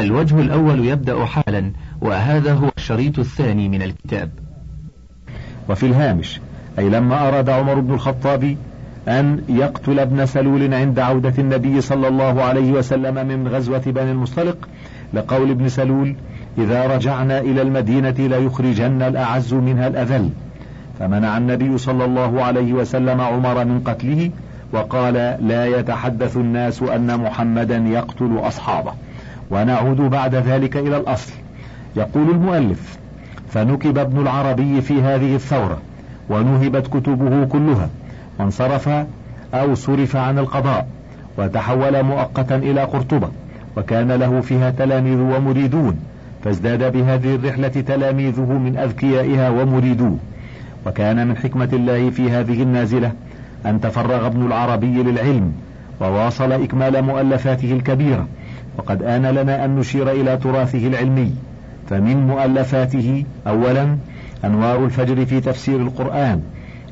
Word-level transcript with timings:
الوجه 0.00 0.40
الأول 0.40 0.86
يبدأ 0.86 1.24
حالا 1.24 1.72
وهذا 2.00 2.52
هو 2.52 2.70
الشريط 2.76 3.18
الثاني 3.18 3.68
من 3.68 3.82
الكتاب. 3.82 4.30
وفي 5.68 5.86
الهامش 5.86 6.40
أي 6.78 6.88
لما 6.88 7.28
أراد 7.28 7.48
عمر 7.48 7.80
بن 7.80 7.94
الخطاب 7.94 8.56
أن 9.08 9.44
يقتل 9.48 9.98
ابن 9.98 10.26
سلول 10.26 10.74
عند 10.74 10.98
عودة 10.98 11.32
النبي 11.38 11.80
صلى 11.80 12.08
الله 12.08 12.42
عليه 12.42 12.72
وسلم 12.72 13.26
من 13.26 13.48
غزوة 13.48 13.82
بني 13.86 14.10
المصطلق 14.10 14.68
لقول 15.14 15.50
ابن 15.50 15.68
سلول 15.68 16.16
إذا 16.58 16.86
رجعنا 16.86 17.38
إلى 17.38 17.62
المدينة 17.62 18.14
ليخرجن 18.18 19.02
الأعز 19.02 19.54
منها 19.54 19.88
الأذل. 19.88 20.30
فمنع 20.98 21.36
النبي 21.36 21.78
صلى 21.78 22.04
الله 22.04 22.42
عليه 22.42 22.72
وسلم 22.72 23.20
عمر 23.20 23.64
من 23.64 23.80
قتله 23.80 24.30
وقال 24.72 25.14
لا 25.40 25.66
يتحدث 25.66 26.36
الناس 26.36 26.82
أن 26.82 27.20
محمدا 27.20 27.76
يقتل 27.76 28.38
أصحابه. 28.38 28.92
ونعود 29.50 29.96
بعد 29.96 30.34
ذلك 30.34 30.76
إلى 30.76 30.96
الأصل. 30.96 31.32
يقول 31.96 32.30
المؤلف 32.30 32.98
فنكب 33.48 33.98
ابن 33.98 34.20
العربي 34.20 34.80
في 34.80 35.02
هذه 35.02 35.34
الثورة 35.34 35.78
ونهبت 36.30 36.86
كتبه 36.86 37.44
كلها 37.44 37.88
وانصرف 38.38 38.88
أو 39.54 39.74
صرف 39.74 40.16
عن 40.16 40.38
القضاء 40.38 40.86
وتحول 41.38 42.02
مؤقتا 42.02 42.56
إلى 42.56 42.84
قرطبة 42.84 43.28
وكان 43.76 44.12
له 44.12 44.40
فيها 44.40 44.70
تلاميذ 44.70 45.18
ومريدون 45.18 45.96
فازداد 46.44 46.92
بهذه 46.92 47.34
الرحلة 47.34 47.68
تلاميذه 47.68 48.52
من 48.52 48.76
أذكيائها 48.76 49.50
ومريدوه. 49.50 50.16
وكان 50.86 51.26
من 51.26 51.36
حكمة 51.36 51.68
الله 51.72 52.10
في 52.10 52.30
هذه 52.30 52.62
النازلة 52.62 53.12
أن 53.66 53.80
تفرغ 53.80 54.26
ابن 54.26 54.46
العربي 54.46 55.02
للعلم 55.02 55.52
وواصل 56.00 56.52
إكمال 56.52 57.02
مؤلفاته 57.02 57.72
الكبيرة 57.72 58.26
وقد 58.78 59.02
آن 59.02 59.26
لنا 59.26 59.64
أن 59.64 59.76
نشير 59.76 60.10
إلى 60.10 60.36
تراثه 60.36 60.86
العلمي 60.86 61.32
فمن 61.90 62.26
مؤلفاته 62.26 63.24
أولا 63.46 63.96
أنوار 64.44 64.84
الفجر 64.84 65.26
في 65.26 65.40
تفسير 65.40 65.76
القرآن 65.76 66.42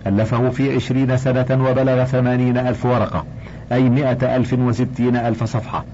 ألفه 0.07 0.51
في 0.51 0.75
عشرين 0.75 1.17
سنة 1.17 1.47
وبلغ 1.51 2.05
ثمانين 2.05 2.59
ألف 2.59 2.87
ورقة 2.87 3.25
أي 3.73 3.83
مئة 3.83 4.37
ألف 4.37 4.53
وستين 4.53 5.17
ألف 5.17 5.45
صفحة. 5.45 5.85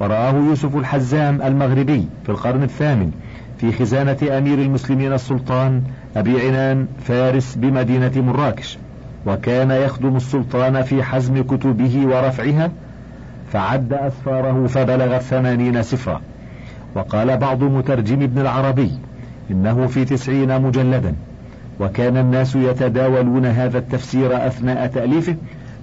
ورآه 0.00 0.32
يوسف 0.32 0.76
الحزام 0.76 1.42
المغربي 1.42 2.06
في 2.24 2.28
القرن 2.28 2.62
الثامن 2.62 3.10
في 3.58 3.72
خزانة 3.72 4.38
أمير 4.38 4.58
المسلمين 4.58 5.12
السلطان 5.12 5.82
أبي 6.16 6.46
عنان 6.46 6.86
فارس 7.04 7.54
بمدينة 7.54 8.12
مراكش. 8.16 8.78
وكان 9.26 9.70
يخدم 9.70 10.16
السلطان 10.16 10.82
في 10.82 11.02
حزم 11.02 11.42
كتبه 11.42 12.06
ورفعها 12.06 12.70
فعد 13.52 13.92
أسفاره 13.92 14.66
فبلغت 14.66 15.22
ثمانين 15.22 15.82
سفرا 15.82 16.20
وقال 16.94 17.36
بعض 17.36 17.62
مترجم 17.62 18.22
ابن 18.22 18.40
العربي 18.40 18.90
إنه 19.50 19.86
في 19.86 20.04
تسعين 20.04 20.62
مجلدا. 20.62 21.14
وكان 21.80 22.16
الناس 22.16 22.56
يتداولون 22.56 23.46
هذا 23.46 23.78
التفسير 23.78 24.46
أثناء 24.46 24.86
تأليفه 24.86 25.36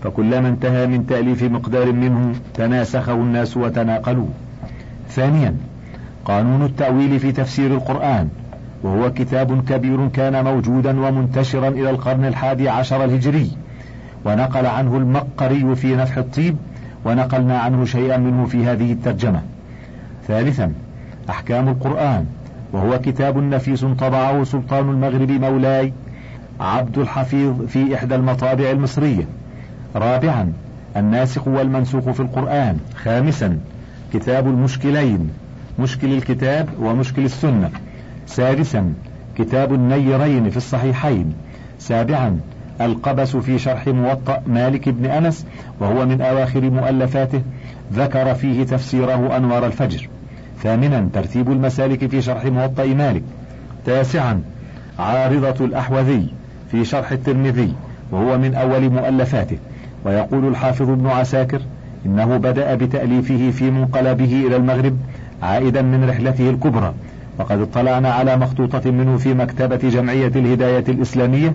فكلما 0.03 0.47
انتهى 0.47 0.87
من 0.87 1.07
تأليف 1.07 1.43
مقدار 1.43 1.91
منه 1.91 2.35
تناسخه 2.53 3.13
الناس 3.13 3.57
وتناقلوه. 3.57 4.29
ثانيا 5.09 5.55
قانون 6.25 6.63
التأويل 6.63 7.19
في 7.19 7.31
تفسير 7.31 7.73
القرآن 7.73 8.29
وهو 8.83 9.13
كتاب 9.13 9.65
كبير 9.69 10.07
كان 10.07 10.43
موجودا 10.43 10.99
ومنتشرا 11.07 11.67
إلى 11.67 11.89
القرن 11.89 12.25
الحادي 12.25 12.69
عشر 12.69 13.03
الهجري. 13.03 13.51
ونقل 14.25 14.65
عنه 14.65 14.97
المقري 14.97 15.75
في 15.75 15.95
نفح 15.95 16.17
الطيب 16.17 16.55
ونقلنا 17.05 17.59
عنه 17.59 17.85
شيئا 17.85 18.17
منه 18.17 18.45
في 18.45 18.65
هذه 18.65 18.91
الترجمة. 18.91 19.41
ثالثا 20.27 20.71
أحكام 21.29 21.67
القرآن 21.67 22.25
وهو 22.73 22.99
كتاب 22.99 23.37
نفيس 23.37 23.85
طبعه 23.85 24.43
سلطان 24.43 24.89
المغرب 24.89 25.31
مولاي 25.31 25.93
عبد 26.59 26.97
الحفيظ 26.97 27.61
في 27.61 27.95
إحدى 27.95 28.15
المطابع 28.15 28.71
المصرية. 28.71 29.23
رابعا 29.95 30.53
الناسخ 30.97 31.47
والمنسوخ 31.47 32.09
في 32.09 32.19
القرآن. 32.19 32.77
خامسا 32.95 33.57
كتاب 34.13 34.47
المشكلين 34.47 35.29
مشكل 35.79 36.13
الكتاب 36.13 36.69
ومشكل 36.79 37.25
السنة. 37.25 37.69
سادسا 38.27 38.93
كتاب 39.37 39.73
النيرين 39.73 40.49
في 40.49 40.57
الصحيحين. 40.57 41.33
سابعا 41.79 42.39
القبس 42.81 43.35
في 43.35 43.59
شرح 43.59 43.87
موطأ 43.87 44.41
مالك 44.47 44.89
بن 44.89 45.05
أنس 45.05 45.45
وهو 45.79 46.05
من 46.05 46.21
أواخر 46.21 46.69
مؤلفاته 46.69 47.41
ذكر 47.93 48.33
فيه 48.33 48.63
تفسيره 48.63 49.37
أنوار 49.37 49.65
الفجر. 49.65 50.09
ثامنا 50.63 51.09
ترتيب 51.13 51.51
المسالك 51.51 52.07
في 52.07 52.21
شرح 52.21 52.45
موطأ 52.45 52.85
مالك. 52.85 53.23
تاسعا 53.85 54.41
عارضة 54.99 55.65
الأحوذي 55.65 56.27
في 56.71 56.85
شرح 56.85 57.11
الترمذي 57.11 57.73
وهو 58.11 58.37
من 58.37 58.55
أول 58.55 58.89
مؤلفاته. 58.89 59.57
ويقول 60.05 60.47
الحافظ 60.47 60.89
ابن 60.89 61.07
عساكر 61.07 61.61
إنه 62.05 62.37
بدأ 62.37 62.75
بتأليفه 62.75 63.51
في 63.51 63.71
منقلبه 63.71 64.47
إلى 64.47 64.55
المغرب 64.55 64.97
عائدا 65.43 65.81
من 65.81 66.09
رحلته 66.09 66.49
الكبرى. 66.49 66.93
وقد 67.37 67.61
اطلعنا 67.61 68.13
على 68.13 68.37
مخطوطة 68.37 68.91
منه 68.91 69.17
في 69.17 69.33
مكتبة 69.33 69.89
جمعية 69.89 70.27
الهداية 70.27 70.83
الإسلامية. 70.87 71.53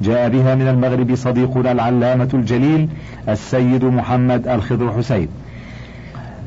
جاء 0.00 0.28
بها 0.28 0.54
من 0.54 0.68
المغرب 0.68 1.14
صديقنا 1.14 1.72
العلامة 1.72 2.28
الجليل 2.34 2.88
السيد 3.28 3.84
محمد 3.84 4.48
الخضر 4.48 4.92
حسين. 4.92 5.28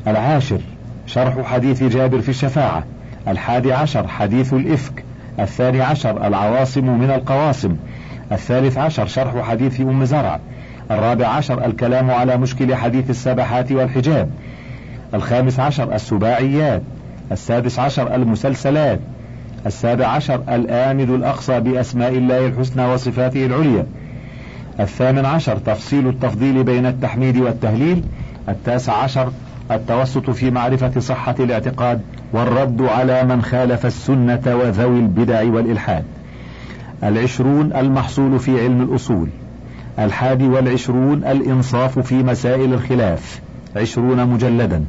العاشر 0.06 0.60
شرح 1.06 1.42
حديث 1.42 1.82
جابر 1.82 2.20
في 2.20 2.28
الشفاعة. 2.28 2.84
الحادي 3.28 3.72
عشر 3.72 4.08
حديث 4.08 4.54
الإفك. 4.54 5.04
الثاني 5.40 5.80
عشر 5.80 6.26
العواصم 6.26 6.98
من 6.98 7.10
القواصم. 7.10 7.76
الثالث 8.32 8.78
عشر 8.78 9.06
شرح 9.06 9.48
حديث 9.48 9.80
أم 9.80 10.04
زرع. 10.04 10.40
الرابع 10.90 11.26
عشر 11.26 11.66
الكلام 11.66 12.10
على 12.10 12.36
مشكل 12.36 12.74
حديث 12.74 13.10
السبحات 13.10 13.72
والحجاب. 13.72 14.30
الخامس 15.14 15.60
عشر 15.60 15.94
السباعيات. 15.94 16.82
السادس 17.32 17.78
عشر 17.78 18.14
المسلسلات. 18.14 19.00
السابع 19.66 20.06
عشر 20.06 20.42
الآمد 20.48 21.10
الأقصى 21.10 21.60
بأسماء 21.60 22.12
الله 22.12 22.46
الحسنى 22.46 22.86
وصفاته 22.86 23.46
العليا. 23.46 23.86
الثامن 24.80 25.24
عشر 25.24 25.56
تفصيل 25.56 26.08
التفضيل 26.08 26.64
بين 26.64 26.86
التحميد 26.86 27.36
والتهليل. 27.36 28.02
التاسع 28.48 28.92
عشر 28.92 29.32
التوسط 29.70 30.30
في 30.30 30.50
معرفة 30.50 31.00
صحة 31.00 31.34
الاعتقاد 31.40 32.00
والرد 32.32 32.82
على 32.82 33.24
من 33.24 33.42
خالف 33.42 33.86
السنة 33.86 34.42
وذوي 34.46 34.98
البدع 34.98 35.42
والإلحاد. 35.42 36.04
العشرون 37.02 37.72
المحصول 37.72 38.38
في 38.38 38.62
علم 38.62 38.82
الأصول. 38.82 39.28
الحادي 39.98 40.48
والعشرون 40.48 41.24
الإنصاف 41.24 41.98
في 41.98 42.14
مسائل 42.14 42.74
الخلاف. 42.74 43.40
عشرون 43.76 44.26
مجلدا. 44.26 44.84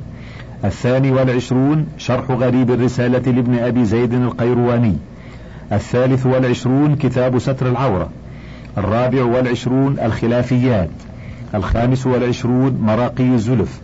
الثاني 0.66 1.12
والعشرون 1.12 1.88
شرح 1.98 2.32
غريب 2.32 2.72
الرسالة 2.72 3.32
لابن 3.32 3.56
أبي 3.60 3.86
زيد 3.86 4.14
القيرواني. 4.14 4.94
الثالث 5.72 6.26
والعشرون 6.26 6.96
كتاب 6.96 7.40
ستر 7.40 7.70
العورة. 7.70 8.10
الرابع 8.78 9.24
والعشرون 9.24 10.00
الخلافيات. 10.00 10.90
الخامس 11.56 12.08
والعشرون 12.08 12.80
مراقي 12.82 13.24
الزلف. 13.24 13.82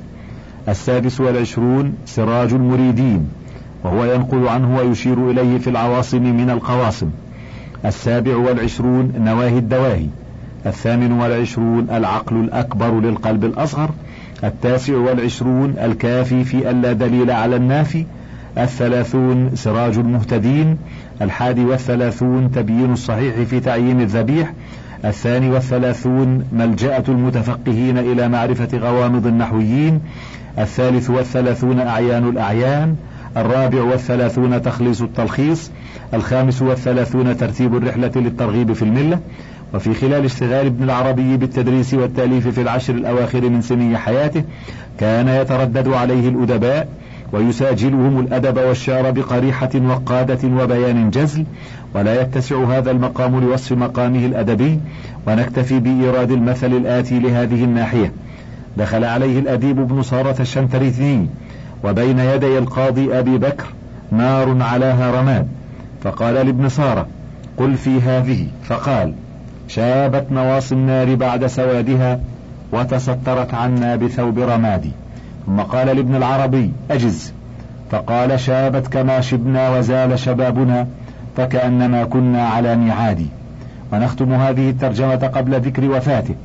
السادس 0.70 1.22
والعشرون 1.22 1.94
سراج 2.06 2.54
المريدين 2.54 3.30
وهو 3.84 4.06
ينقل 4.06 4.48
عنه 4.48 4.78
ويشير 4.78 5.32
إليه 5.32 5.58
في 5.58 5.70
العواصم 5.70 6.24
من 6.38 6.50
القواصم. 6.50 7.10
السابع 7.86 8.36
والعشرون 8.36 9.14
نواهي 9.18 9.58
الدواهي. 9.58 10.08
الثامن 10.66 11.12
والعشرون 11.12 11.88
العقل 11.90 12.36
الأكبر 12.36 13.00
للقلب 13.00 13.46
الأصغر. 13.46 13.90
التاسع 14.44 14.98
والعشرون 14.98 15.76
الكافي 15.84 16.44
في 16.44 16.72
ألا 16.72 16.94
دليل 16.94 17.32
على 17.32 17.56
النافي. 17.56 18.06
الثلاثون 18.58 19.52
سراج 19.56 19.98
المهتدين. 19.98 20.78
الحادي 21.22 21.66
والثلاثون 21.66 22.52
تبيين 22.52 22.94
الصحيح 22.94 23.36
في 23.36 23.60
تعيين 23.60 24.02
الذبيح. 24.02 24.54
الثاني 25.06 25.50
والثلاثون 25.50 26.46
ملجأة 26.54 27.04
المتفقهين 27.08 27.98
إلى 27.98 28.28
معرفة 28.28 28.78
غوامض 28.78 29.28
النحويين. 29.28 30.02
الثالث 30.60 31.10
والثلاثون 31.10 31.80
أعيان 31.80 32.30
الأعيان. 32.30 32.96
الرابع 33.38 33.82
والثلاثون 33.82 34.62
تخليص 34.62 35.02
التلخيص. 35.02 35.72
الخامس 36.14 36.62
والثلاثون 36.62 37.38
ترتيب 37.38 37.76
الرحلة 37.76 38.12
للترغيب 38.16 38.74
في 38.74 38.82
الملة. 38.82 39.20
وفي 39.74 39.94
خلال 39.94 40.26
اشتغال 40.26 40.66
ابن 40.66 40.84
العربي 40.84 41.38
بالتدريس 41.38 41.94
والتأليف 41.94 42.48
في 42.48 42.62
العشر 42.62 42.94
الأواخر 42.94 43.50
من 43.50 43.62
سني 43.62 43.98
حياته 43.98 44.44
كان 45.00 45.28
يتردد 45.28 45.88
عليه 45.88 46.30
الأدباء 46.30 46.88
ويساجلهم 47.32 48.20
الأدب 48.20 48.58
والشعر 48.58 49.12
بقريحة 49.12 49.70
وقادة 49.76 50.64
وبيان 50.64 51.10
جزل 51.10 51.46
ولا 51.96 52.22
يتسع 52.22 52.64
هذا 52.64 52.92
المقام 52.92 53.40
لوصف 53.40 53.72
مقامه 53.72 54.26
الأدبي 54.26 54.80
ونكتفي 55.28 55.80
بإيراد 55.80 56.32
المثل 56.32 56.74
الآتي 56.74 57.20
لهذه 57.20 57.64
الناحية. 57.64 58.12
دخل 58.78 59.04
عليه 59.04 59.40
الأديب 59.40 59.80
ابن 59.80 60.02
صارة 60.02 60.36
الشنتريثني 60.42 61.28
وبين 61.84 62.20
يدي 62.20 62.58
القاضي 62.58 63.20
أبي 63.20 63.38
بكر 63.38 63.66
نار 64.12 64.62
علاها 64.62 65.22
رماد 65.22 65.48
فقال 66.04 66.34
لابن 66.34 66.70
سارة 66.70 67.08
قل 67.58 67.76
في 67.76 68.02
هذه 68.02 68.48
فقال 68.64 69.14
شابت 69.68 70.26
نواصي 70.32 70.76
النار 70.76 71.16
بعد 71.16 71.46
سوادها 71.48 72.20
وتسترت 72.72 73.54
عنا 73.54 73.96
بثوب 73.96 74.40
رمادي. 74.40 74.92
ثم 75.46 75.60
قال 75.60 75.88
لابن 75.88 76.16
العربي 76.16 76.72
أجز. 76.92 77.34
فقال 77.92 78.40
شابت 78.40 78.88
كما 78.88 79.22
شبنا 79.22 79.78
وزال 79.78 80.20
شبابنا 80.20 80.88
فكأنما 81.38 82.04
كنا 82.04 82.48
على 82.48 82.76
ميعاد 82.76 83.28
ونختم 83.94 84.34
هذه 84.34 84.70
الترجمة 84.70 85.16
قبل 85.16 85.60
ذكر 85.60 85.90
وفاته. 85.90 86.36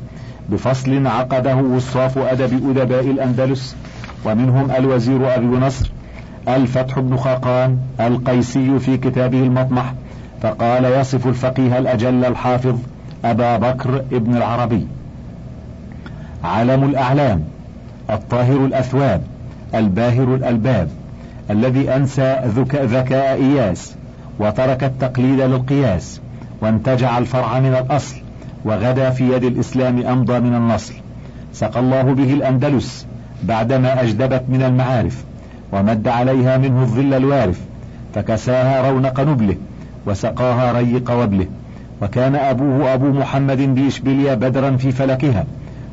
بفصل 0.48 1.06
عقده 1.06 1.56
وصاف 1.56 2.18
أدب 2.18 2.70
أدباء 2.70 3.10
الأندلس 3.10 3.76
ومنهم 4.24 4.70
الوزير 4.70 5.34
أبي 5.34 5.46
نصر 5.46 5.90
الفتح 6.48 6.98
بن 6.98 7.16
خاقان 7.16 7.78
القيسي 8.00 8.78
في 8.78 8.96
كتابه 8.96 9.38
المطمح 9.42 9.94
فقال 10.42 10.84
يصف 10.84 11.26
الفقيه 11.26 11.78
الأجل 11.78 12.24
الحافظ 12.24 12.78
أبا 13.24 13.56
بكر 13.56 14.04
ابن 14.12 14.36
العربي. 14.36 14.86
علم 16.44 16.84
الأعلام 16.84 17.44
الطاهر 18.10 18.64
الأثواب 18.64 19.22
الباهر 19.74 20.34
الألباب 20.34 20.88
الذي 21.50 21.94
أنسى 21.96 22.40
ذكاء 22.74 23.34
إياس 23.34 23.94
وترك 24.38 24.84
التقليد 24.84 25.40
للقياس 25.40 26.20
وانتجع 26.60 27.18
الفرع 27.18 27.60
من 27.60 27.74
الأصل 27.74 28.16
وغدا 28.64 29.10
في 29.10 29.32
يد 29.32 29.44
الإسلام 29.44 30.06
أمضى 30.06 30.40
من 30.40 30.54
النصل 30.54 30.94
سقى 31.52 31.80
الله 31.80 32.02
به 32.02 32.32
الأندلس 32.32 33.06
بعدما 33.42 34.02
أجدبت 34.02 34.42
من 34.48 34.62
المعارف 34.62 35.24
ومد 35.72 36.08
عليها 36.08 36.56
منه 36.56 36.82
الظل 36.82 37.14
الوارف 37.14 37.60
فكساها 38.14 38.90
رونق 38.90 39.20
نبله 39.20 39.56
وسقاها 40.06 40.72
ريق 40.72 41.10
وبله. 41.10 41.46
وكان 42.02 42.34
أبوه 42.34 42.94
أبو 42.94 43.06
محمد 43.06 43.60
بإشبيليا 43.74 44.34
بدرا 44.34 44.76
في 44.76 44.92
فلكها 44.92 45.44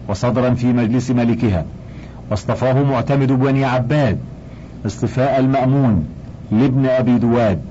وصدرا 0.07 0.53
في 0.53 0.73
مجلس 0.73 1.11
ملكها. 1.11 1.65
واصطفاه 2.31 2.83
معتمد 2.83 3.31
بني 3.31 3.65
عباد 3.65 4.17
اصطفاء 4.85 5.39
المأمون 5.39 6.07
لابن 6.51 6.85
أبي 6.85 7.17
دواد 7.17 7.61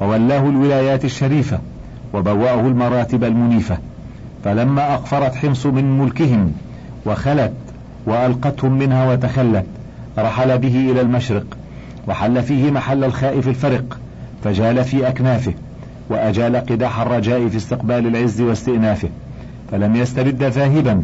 وولاه 0.00 0.48
الولايات 0.48 1.04
الشريفة 1.04 1.58
وبوأه 2.14 2.60
المراتب 2.60 3.24
المنيفة. 3.24 3.78
فلما 4.44 4.94
أقفرت 4.94 5.34
حمص 5.34 5.66
من 5.66 5.98
ملكهم 5.98 6.52
وخلت 7.06 7.52
وألقتهم 8.06 8.72
منها 8.78 9.12
وتخلت 9.12 9.64
رحل 10.18 10.58
به 10.58 10.90
إلى 10.90 11.00
المشرق 11.00 11.46
وحل 12.08 12.42
فيه 12.42 12.70
محل 12.70 13.04
الخائف 13.04 13.48
الفرق 13.48 13.98
فجال 14.44 14.84
في 14.84 15.08
أكنافه. 15.08 15.54
وأجال 16.10 16.56
قداح 16.56 17.00
الرجاء 17.00 17.48
في 17.48 17.56
استقبال 17.56 18.06
العز 18.06 18.40
واستئنافه 18.40 19.08
فلم 19.70 19.96
يسترد 19.96 20.42
ذاهبا 20.42 21.02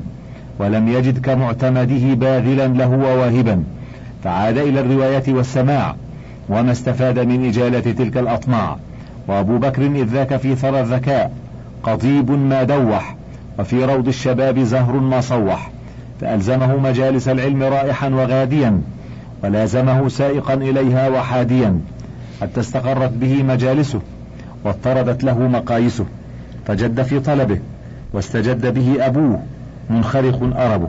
ولم 0.58 0.88
يجد 0.88 1.18
كمعتمده 1.18 2.14
باذلا 2.14 2.66
له 2.66 2.88
وواهبا 2.88 3.64
فعاد 4.24 4.58
إلى 4.58 4.80
الرواية 4.80 5.22
والسماع 5.28 5.94
وما 6.48 6.72
استفاد 6.72 7.18
من 7.18 7.48
إجالة 7.48 7.80
تلك 7.80 8.16
الأطماع. 8.16 8.76
وأبو 9.28 9.58
بكر 9.58 9.82
إذ 9.82 10.04
ذاك 10.04 10.36
في 10.36 10.56
ثرى 10.56 10.80
الذكاء 10.80 11.32
قضيب 11.82 12.30
ما 12.30 12.62
دوح 12.62 13.16
وفي 13.58 13.84
روض 13.84 14.08
الشباب 14.08 14.58
زهر 14.58 14.96
ما 14.96 15.20
صوح. 15.20 15.70
فألزمه 16.20 16.76
مجالس 16.76 17.28
العلم 17.28 17.62
رائحا 17.62 18.08
وغاديا 18.08 18.80
ولازمه 19.44 20.08
سائقا 20.08 20.54
إليها 20.54 21.08
وحاديا. 21.08 21.80
حتى 22.40 22.60
استقرت 22.60 23.12
به 23.12 23.42
مجالسه. 23.42 24.00
واضطردت 24.64 25.24
له 25.24 25.38
مقايسه 25.38 26.04
فجد 26.66 27.02
في 27.02 27.20
طلبه 27.20 27.58
واستجد 28.12 28.74
به 28.74 29.06
أبوه 29.06 29.42
منخرق 29.90 30.56
أربه. 30.56 30.88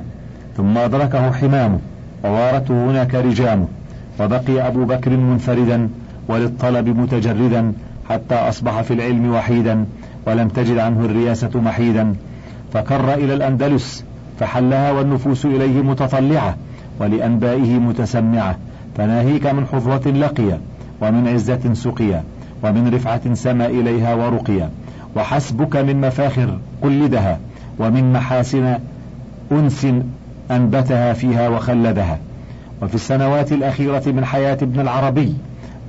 ثم 0.57 0.77
أدركه 0.77 1.31
حمامه 1.31 1.79
ووارته 2.23 2.91
هناك 2.91 3.15
رجامه. 3.15 3.67
وبقي 4.19 4.67
أبو 4.67 4.85
بكر 4.85 5.17
منفردا 5.17 5.89
وللطلب 6.27 6.87
متجردا 6.87 7.73
حتى 8.09 8.35
أصبح 8.35 8.81
في 8.81 8.93
العلم 8.93 9.33
وحيدا 9.33 9.85
ولم 10.27 10.47
تجد 10.47 10.77
عنه 10.77 11.05
الرياسة 11.05 11.49
محيدا. 11.55 12.15
فكر 12.73 13.13
إلى 13.13 13.33
الأندلس 13.33 14.03
فحلها 14.39 14.91
والنفوس 14.91 15.45
إليه 15.45 15.81
متطلعة 15.81 16.55
ولأنبائه 16.99 17.79
متسمعة. 17.79 18.57
فناهيك 18.97 19.45
من 19.47 19.65
حظوة 19.65 20.07
لقيا 20.07 20.59
ومن 21.01 21.27
عزة 21.27 21.73
سقيا 21.73 22.23
ومن 22.63 22.93
رفعة 22.93 23.33
سما 23.33 23.65
إليها 23.65 24.15
ورقيا. 24.15 24.69
وحسبك 25.15 25.75
من 25.75 26.01
مفاخر 26.01 26.57
قلدها 26.81 27.39
ومن 27.79 28.13
محاسن 28.13 28.77
أنس 29.51 29.87
أنبتها 30.51 31.13
فيها 31.13 31.49
وخلدها. 31.49 32.19
وفي 32.81 32.95
السنوات 32.95 33.51
الأخيرة 33.51 34.03
من 34.05 34.25
حياة 34.25 34.57
ابن 34.61 34.79
العربي 34.79 35.33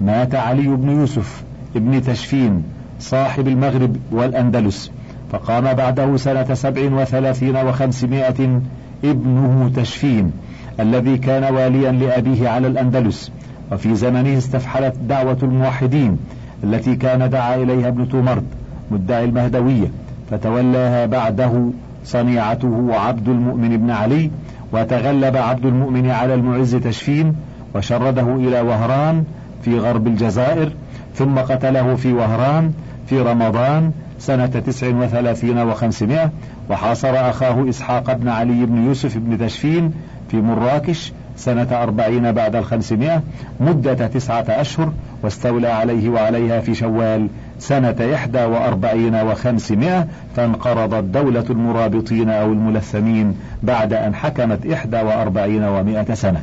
مات 0.01 0.35
علي 0.35 0.69
بن 0.69 0.91
يوسف 0.91 1.43
ابن 1.77 2.03
تشفين 2.03 2.63
صاحب 3.01 3.49
المغرب 3.49 3.97
والأندلس. 4.13 4.91
فقام 5.33 5.75
بعده 5.75 6.17
سنة 6.17 6.55
سبع 6.55 6.83
وثلاثين 6.93 7.57
وخمسمائة 7.57 8.61
ابنه 9.05 9.71
تشفين 9.77 10.33
الذي 10.81 11.19
كان 11.19 11.55
واليا 11.55 11.93
لأبيه 11.93 12.49
على 12.49 12.67
الأندلس. 12.67 13.31
وفي 13.73 13.95
زمنه 13.95 14.39
استفحلت 14.39 14.95
دعوة 15.09 15.39
الموحدين 15.43 16.19
التي 16.65 16.97
كان 16.97 17.31
دعا 17.31 17.55
إليها 17.55 17.89
ابن 17.89 18.09
تومرد 18.09 18.45
مدعي 18.91 19.25
المهدوية 19.25 19.91
فتولاها 20.31 21.07
بعده 21.07 21.71
صنيعته 22.05 22.89
عبد 22.95 23.29
المؤمن 23.29 23.77
بن 23.77 23.91
علي 23.91 24.31
وتغلب 24.73 25.37
عبد 25.37 25.67
المؤمن 25.67 26.11
على 26.11 26.35
المعز 26.35 26.75
تشفين 26.75 27.35
وشرده 27.75 28.37
إلى 28.37 28.61
وهران 28.61 29.25
في 29.63 29.79
غرب 29.79 30.07
الجزائر 30.07 30.73
ثم 31.15 31.35
قتله 31.39 31.95
في 31.95 32.13
وهران 32.13 32.73
في 33.07 33.21
رمضان 33.21 33.93
سنة 34.19 34.47
تسع 34.47 34.89
وثلاثين 34.89 35.59
وخمسمائة 35.59 36.31
وحاصر 36.71 37.31
أخاه 37.31 37.69
إسحاق 37.69 38.13
بن 38.13 38.29
علي 38.29 38.67
بن 38.67 38.87
يوسف 38.87 39.19
بن 39.19 39.39
تشفين 39.39 39.93
في 40.31 40.37
مراكش 40.37 41.13
سنة 41.37 41.83
أربعين 41.83 42.33
بعد 42.33 42.57
الخمسمائة 42.57 43.23
مدة 43.61 44.07
تسعة 44.07 44.45
أشهر 44.49 44.93
واستولى 45.23 45.69
عليه 45.69 46.09
وعليها 46.09 46.61
في 46.61 46.75
شوال 46.75 47.29
سنة 47.59 48.15
إحدى 48.15 48.45
وأربعين 48.45 49.15
وخمسمائة 49.15 50.07
فانقرضت 50.37 51.05
دولة 51.05 51.45
المرابطين 51.51 52.29
أو 52.29 52.53
الملثمين 52.53 53.37
بعد 53.63 53.93
أن 53.93 54.15
حكمت 54.15 54.67
إحدى 54.67 54.97
وأربعين 54.97 55.65
ومائة 55.65 56.15
سنة. 56.15 56.43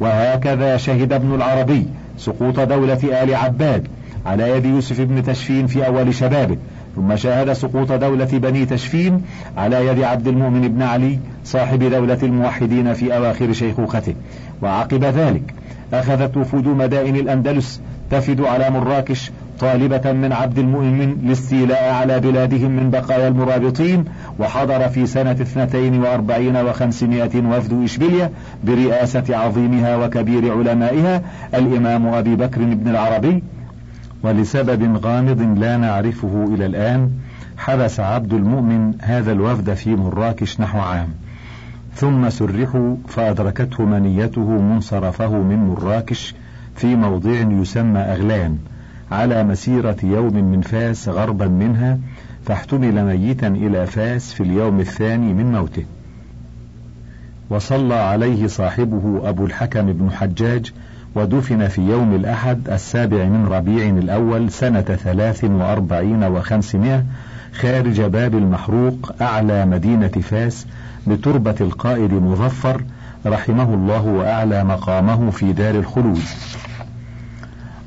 وهكذا 0.00 0.76
شهد 0.76 1.12
ابن 1.12 1.34
العربي 1.34 1.86
سقوط 2.18 2.60
دولة 2.60 3.22
آل 3.22 3.34
عباد 3.34 3.88
على 4.26 4.50
يد 4.50 4.64
يوسف 4.64 5.00
بن 5.00 5.22
تشفين 5.22 5.66
في 5.66 5.86
أول 5.86 6.14
شبابه 6.14 6.56
ثم 6.98 7.16
شاهد 7.16 7.52
سقوط 7.52 7.92
دولة 7.92 8.24
بني 8.24 8.66
تشفين 8.66 9.22
على 9.56 9.86
يد 9.86 10.02
عبد 10.02 10.28
المؤمن 10.28 10.68
بن 10.68 10.82
علي 10.82 11.18
صاحب 11.44 11.78
دولة 11.78 12.18
الموحدين 12.22 12.94
في 12.94 13.16
أواخر 13.16 13.52
شيخوخته. 13.52 14.14
وعقب 14.62 15.04
ذلك 15.04 15.54
أخذت 15.92 16.36
وفود 16.36 16.66
مدائن 16.66 17.16
الأندلس 17.16 17.80
تفد 18.10 18.40
على 18.40 18.70
مراكش 18.70 19.30
طالبة 19.60 20.12
من 20.12 20.32
عبد 20.32 20.58
المؤمن 20.58 21.16
الاستيلاء 21.24 21.92
على 21.92 22.20
بلادهم 22.20 22.70
من 22.70 22.90
بقايا 22.90 23.28
المرابطين 23.28 24.04
وحضر 24.38 24.88
في 24.88 25.06
سنة 25.06 25.32
اثنتين 25.32 26.02
وأربعين 26.02 26.56
وخمسمائة 26.56 27.42
وفد 27.46 27.82
إشبيلية 27.82 28.30
برئاسة 28.64 29.36
عظيمها 29.36 29.96
وكبير 29.96 30.58
علمائها 30.58 31.22
الإمام 31.54 32.06
أبي 32.06 32.36
بكر 32.36 32.60
بن 32.64 32.90
العربي. 32.90 33.42
ولسبب 34.22 34.96
غامض 34.96 35.58
لا 35.58 35.76
نعرفه 35.76 36.48
إلى 36.54 36.66
الآن 36.66 37.10
حبس 37.58 38.00
عبد 38.00 38.32
المؤمن 38.32 38.94
هذا 39.00 39.32
الوفد 39.32 39.74
في 39.74 39.96
مراكش 39.96 40.60
نحو 40.60 40.78
عام. 40.78 41.08
ثم 41.94 42.30
سرحوا 42.30 42.96
فأدركته 43.08 43.84
منيته 43.84 44.50
منصرفه 44.50 45.32
من 45.42 45.56
مراكش 45.56 46.34
في 46.76 46.96
موضع 46.96 47.30
يسمى 47.30 48.00
أغلان 48.00 48.58
على 49.12 49.44
مسيرة 49.44 49.96
يوم 50.02 50.34
من 50.34 50.60
فاس 50.60 51.08
غربا 51.08 51.46
منها 51.46 51.98
فاحتمل 52.44 53.04
ميتا 53.04 53.48
إلى 53.48 53.86
فاس 53.86 54.32
في 54.32 54.42
اليوم 54.42 54.80
الثاني 54.80 55.34
من 55.34 55.52
موته. 55.52 55.84
وصلى 57.50 57.94
عليه 57.94 58.46
صاحبه 58.46 59.20
أبو 59.28 59.46
الحكم 59.46 59.92
بن 59.92 60.10
حجاج 60.10 60.72
ودفن 61.14 61.68
في 61.68 61.80
يوم 61.80 62.14
الأحد 62.14 62.68
السابع 62.70 63.24
من 63.24 63.46
ربيع 63.46 63.88
الأول 63.88 64.50
سنة 64.50 64.80
ثلاث 64.80 65.44
وأربعين 65.44 66.24
وخمسمائة 66.24 67.04
خارج 67.52 68.00
باب 68.00 68.34
المحروق 68.34 69.12
أعلى 69.22 69.66
مدينة 69.66 70.08
فاس 70.08 70.66
بتربة 71.06 71.54
القائد 71.60 72.12
مظفر 72.12 72.82
رحمه 73.26 73.74
الله 73.74 74.06
وأعلى 74.06 74.64
مقامه 74.64 75.30
في 75.30 75.52
دار 75.52 75.74
الخلود. 75.74 76.22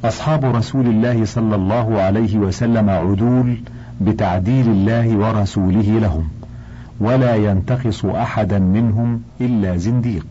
أصحاب 0.04 0.46
رسول 0.46 0.86
الله 0.86 1.26
صلى 1.26 1.56
الله 1.56 2.02
عليه 2.02 2.38
وسلم 2.38 2.90
عدول 2.90 3.58
بتعديل 4.02 4.68
الله 4.68 5.18
ورسوله 5.18 6.00
لهم 6.00 6.30
ولا 7.00 7.36
ينتقص 7.36 8.06
أحدا 8.06 8.60
منهم 8.60 9.22
إلا 9.42 9.78
زنديق. 9.78 10.26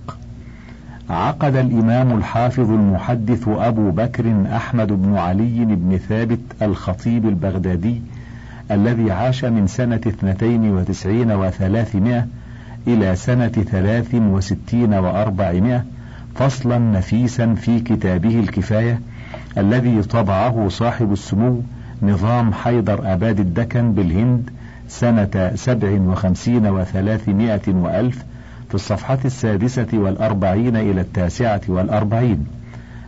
عقد 1.10 1.56
الإمام 1.56 2.18
الحافظ 2.18 2.70
المحدث 2.70 3.48
أبو 3.48 3.90
بكر 3.90 4.34
أحمد 4.56 4.92
بن 4.92 5.16
علي 5.16 5.64
بن 5.64 5.98
ثابت 6.08 6.38
الخطيب 6.62 7.28
البغدادي 7.28 8.02
الذي 8.70 9.10
عاش 9.10 9.44
من 9.44 9.66
سنة 9.66 10.00
اثنتين 10.06 10.70
وتسعين 10.70 11.32
وثلاثمائة 11.32 12.26
إلى 12.86 13.16
سنة 13.16 13.48
ثلاث 13.48 14.14
وستين 14.14 14.94
وأربعمائة 14.94 15.84
فصلا 16.34 16.78
نفيسا 16.78 17.54
في 17.54 17.80
كتابه 17.80 18.40
الكفاية 18.40 19.00
الذي 19.58 20.02
طبعه 20.02 20.68
صاحب 20.68 21.12
السمو 21.12 21.62
نظام 22.02 22.52
حيدر 22.52 23.12
أباد 23.12 23.40
الدكن 23.40 23.92
بالهند 23.92 24.50
سنة 24.88 25.52
سبع 25.54 26.00
وخمسين 26.00 26.66
وثلاثمائة 26.66 27.68
وألف 27.68 28.24
في 28.70 28.74
الصفحة 28.74 29.18
السادسة 29.24 29.86
والأربعين 29.92 30.76
إلى 30.76 31.00
التاسعة 31.00 31.60
والأربعين. 31.68 32.46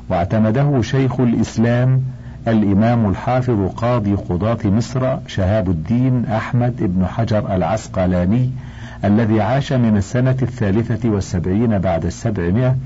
واعتمده 0.09 0.83
شيخ 0.83 1.21
الإسلام 1.21 2.03
الإمام 2.49 3.11
الحافظ 3.11 3.73
قاضي 3.77 4.15
قضاة 4.15 4.59
مصر 4.65 5.17
شهاب 5.27 5.71
الدين 5.71 6.25
أحمد 6.27 6.75
بن 6.79 7.07
حجر 7.07 7.55
العسقلاني 7.57 8.51
الذي 9.05 9.41
عاش 9.41 9.73
من 9.73 9.97
السنة 9.97 10.37
الثالثة 10.43 11.09
والسبعين 11.11 11.79
بعد 11.79 12.05
السبعمائة 12.07 12.77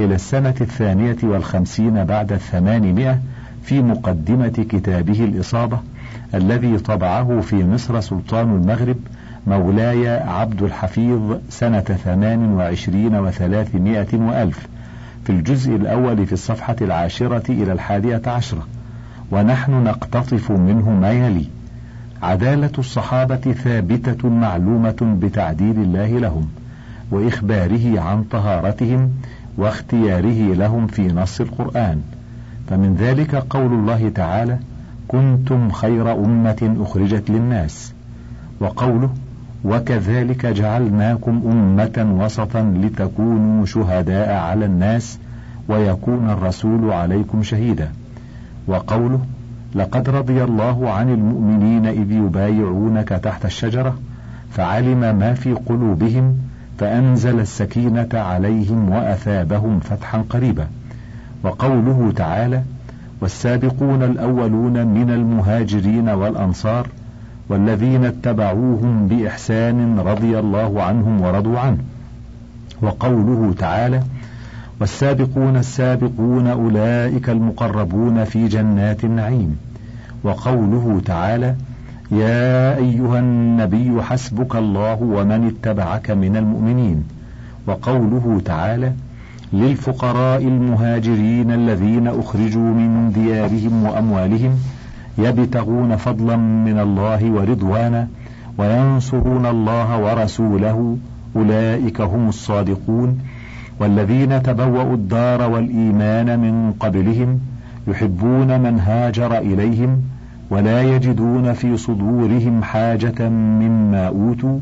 إلى 0.00 0.14
السنة 0.14 0.54
الثانية 0.60 1.16
والخمسين 1.22 2.04
بعد 2.04 2.32
الثمانمائة 2.32 3.18
في 3.62 3.82
مقدمة 3.82 4.48
كتابه 4.70 5.24
الإصابة 5.24 5.78
الذي 6.34 6.78
طبعه 6.78 7.40
في 7.40 7.56
مصر 7.64 8.00
سلطان 8.00 8.54
المغرب 8.56 8.96
مولاي 9.48 10.08
عبد 10.08 10.62
الحفيظ 10.62 11.36
سنة 11.48 11.80
ثمان 11.80 12.52
وعشرين 12.52 13.14
وثلاثمائة 13.14 14.14
وألف 14.14 14.68
في 15.24 15.30
الجزء 15.30 15.76
الأول 15.76 16.26
في 16.26 16.32
الصفحة 16.32 16.76
العاشرة 16.80 17.52
إلى 17.52 17.72
الحادية 17.72 18.22
عشرة 18.26 18.66
ونحن 19.30 19.72
نقتطف 19.72 20.50
منه 20.50 20.90
ما 20.90 21.10
يلي. 21.10 21.44
عدالة 22.22 22.70
الصحابة 22.78 23.36
ثابتة 23.36 24.28
معلومة 24.28 25.16
بتعديل 25.22 25.76
الله 25.76 26.18
لهم 26.18 26.48
وإخباره 27.10 28.00
عن 28.00 28.22
طهارتهم 28.24 29.10
واختياره 29.56 30.54
لهم 30.54 30.86
في 30.86 31.06
نص 31.12 31.40
القرآن. 31.40 32.02
فمن 32.70 32.94
ذلك 32.94 33.34
قول 33.34 33.72
الله 33.72 34.08
تعالى 34.14 34.58
كنتم 35.08 35.70
خير 35.70 36.12
أمة 36.24 36.76
أخرجت 36.80 37.30
للناس 37.30 37.92
وقوله 38.60 39.10
وكذلك 39.64 40.46
جعلناكم 40.46 41.42
أمة 41.46 42.16
وسطا 42.24 42.74
لتكونوا 42.82 43.66
شهداء 43.66 44.34
على 44.34 44.64
الناس 44.64 45.18
ويكون 45.68 46.30
الرسول 46.30 46.92
عليكم 46.92 47.42
شهيدا. 47.42 47.92
وقوله 48.66 49.20
لقد 49.74 50.08
رضي 50.10 50.44
الله 50.44 50.90
عن 50.90 51.10
المؤمنين 51.10 51.86
إذ 51.86 52.12
يبايعونك 52.12 53.08
تحت 53.08 53.44
الشجرة 53.44 53.98
فعلم 54.50 55.00
ما 55.00 55.34
في 55.34 55.52
قلوبهم 55.52 56.36
فأنزل 56.78 57.40
السكينة 57.40 58.08
عليهم 58.12 58.90
وأثابهم 58.90 59.80
فتحا 59.80 60.24
قريبا 60.30 60.66
وقوله 61.42 62.12
تعالى 62.16 62.62
والسابقون 63.20 64.02
الأولون 64.02 64.86
من 64.86 65.10
المهاجرين 65.10 66.08
والأنصار 66.08 66.88
والذين 67.48 68.04
اتبعوهم 68.04 69.08
بإحسان 69.08 69.98
رضي 69.98 70.38
الله 70.38 70.82
عنهم 70.82 71.20
ورضوا 71.20 71.58
عنه. 71.58 71.78
وقوله 72.82 73.54
تعالى 73.58 74.02
والسابقون 74.80 75.56
السابقون 75.56 76.46
أولئك 76.46 77.30
المقربون 77.30 78.24
في 78.24 78.48
جنات 78.48 79.04
النعيم. 79.04 79.56
وقوله 80.24 81.00
تعالى 81.04 81.54
يا 82.10 82.76
أيها 82.76 83.18
النبي 83.18 84.02
حسبك 84.02 84.56
الله 84.56 85.02
ومن 85.02 85.46
اتبعك 85.46 86.10
من 86.10 86.36
المؤمنين. 86.36 87.04
وقوله 87.66 88.40
تعالى 88.44 88.92
للفقراء 89.52 90.42
المهاجرين 90.42 91.50
الذين 91.50 92.08
أخرجوا 92.08 92.70
من 92.74 93.12
ديارهم 93.12 93.84
وأموالهم 93.84 94.58
يبتغون 95.18 95.96
فضلا 95.96 96.36
من 96.36 96.78
الله 96.78 97.30
ورضوانا 97.30 98.08
وينصرون 98.58 99.46
الله 99.46 99.98
ورسوله. 100.04 100.96
أولئك 101.36 102.00
هم 102.00 102.28
الصادقون. 102.28 103.18
والذين 103.80 104.42
تبوأوا 104.42 104.94
الدار 104.94 105.50
والإيمان 105.50 106.38
من 106.38 106.72
قبلهم 106.80 107.40
يحبون 107.88 108.60
من 108.60 108.80
هاجر 108.80 109.38
إليهم 109.38 110.02
ولا 110.50 110.82
يجدون 110.82 111.52
في 111.52 111.76
صدورهم 111.76 112.62
حاجة 112.62 113.28
مما 113.28 114.08
أوتوا 114.08 114.58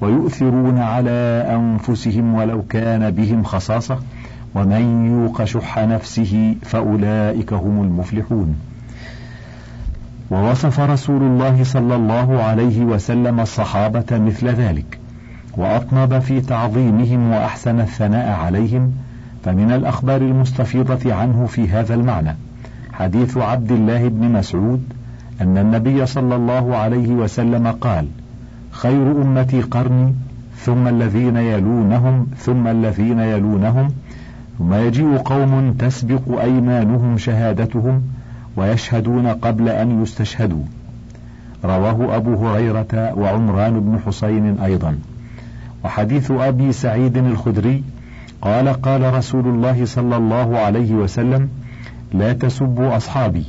ويؤثرون 0.00 0.78
على 0.78 1.46
أنفسهم 1.50 2.34
ولو 2.34 2.62
كان 2.62 3.10
بهم 3.10 3.42
خصاصة. 3.42 3.98
ومن 4.54 5.06
يوق 5.06 5.44
شح 5.44 5.78
نفسه 5.78 6.54
فأولئك 6.62 7.52
هم 7.52 7.82
المفلحون. 7.82 8.54
ووصف 10.30 10.80
رسول 10.80 11.22
الله 11.22 11.64
صلى 11.64 11.96
الله 11.96 12.42
عليه 12.42 12.84
وسلم 12.84 13.40
الصحابة 13.40 14.04
مثل 14.10 14.48
ذلك 14.48 14.98
وأطنب 15.56 16.18
في 16.18 16.40
تعظيمهم 16.40 17.30
وأحسن 17.30 17.80
الثناء 17.80 18.38
عليهم 18.38 18.92
فمن 19.44 19.72
الأخبار 19.72 20.20
المستفيضة 20.20 21.14
عنه 21.14 21.46
في 21.46 21.68
هذا 21.68 21.94
المعنى 21.94 22.34
حديث 22.92 23.36
عبد 23.36 23.72
الله 23.72 24.08
بن 24.08 24.32
مسعود 24.32 24.82
أن 25.40 25.58
النبي 25.58 26.06
صلى 26.06 26.36
الله 26.36 26.76
عليه 26.76 27.08
وسلم 27.08 27.66
قال: 27.66 28.06
خير 28.70 29.22
أمتي 29.22 29.60
قرني 29.60 30.14
ثم 30.56 30.88
الذين 30.88 31.36
يلونهم 31.36 32.26
ثم 32.36 32.66
الذين 32.66 33.18
يلونهم 33.18 33.88
ثم 34.58 34.74
يجيء 34.74 35.16
قوم 35.16 35.74
تسبق 35.78 36.40
أيمانهم 36.40 37.18
شهادتهم 37.18 38.02
ويشهدون 38.56 39.26
قبل 39.26 39.68
أن 39.68 40.02
يستشهدوا. 40.02 40.62
رواه 41.64 42.16
أبو 42.16 42.46
هريرة 42.46 43.12
وعمران 43.16 43.80
بن 43.80 43.98
حسين 44.06 44.58
أيضا. 44.60 44.98
وحديث 45.84 46.30
أبي 46.30 46.72
سعيد 46.72 47.16
الخدري 47.16 47.82
قال 48.42 48.68
قال 48.68 49.14
رسول 49.14 49.46
الله 49.46 49.84
صلى 49.84 50.16
الله 50.16 50.58
عليه 50.58 50.94
وسلم 50.94 51.48
لا 52.12 52.32
تسبوا 52.32 52.96
أصحابي 52.96 53.44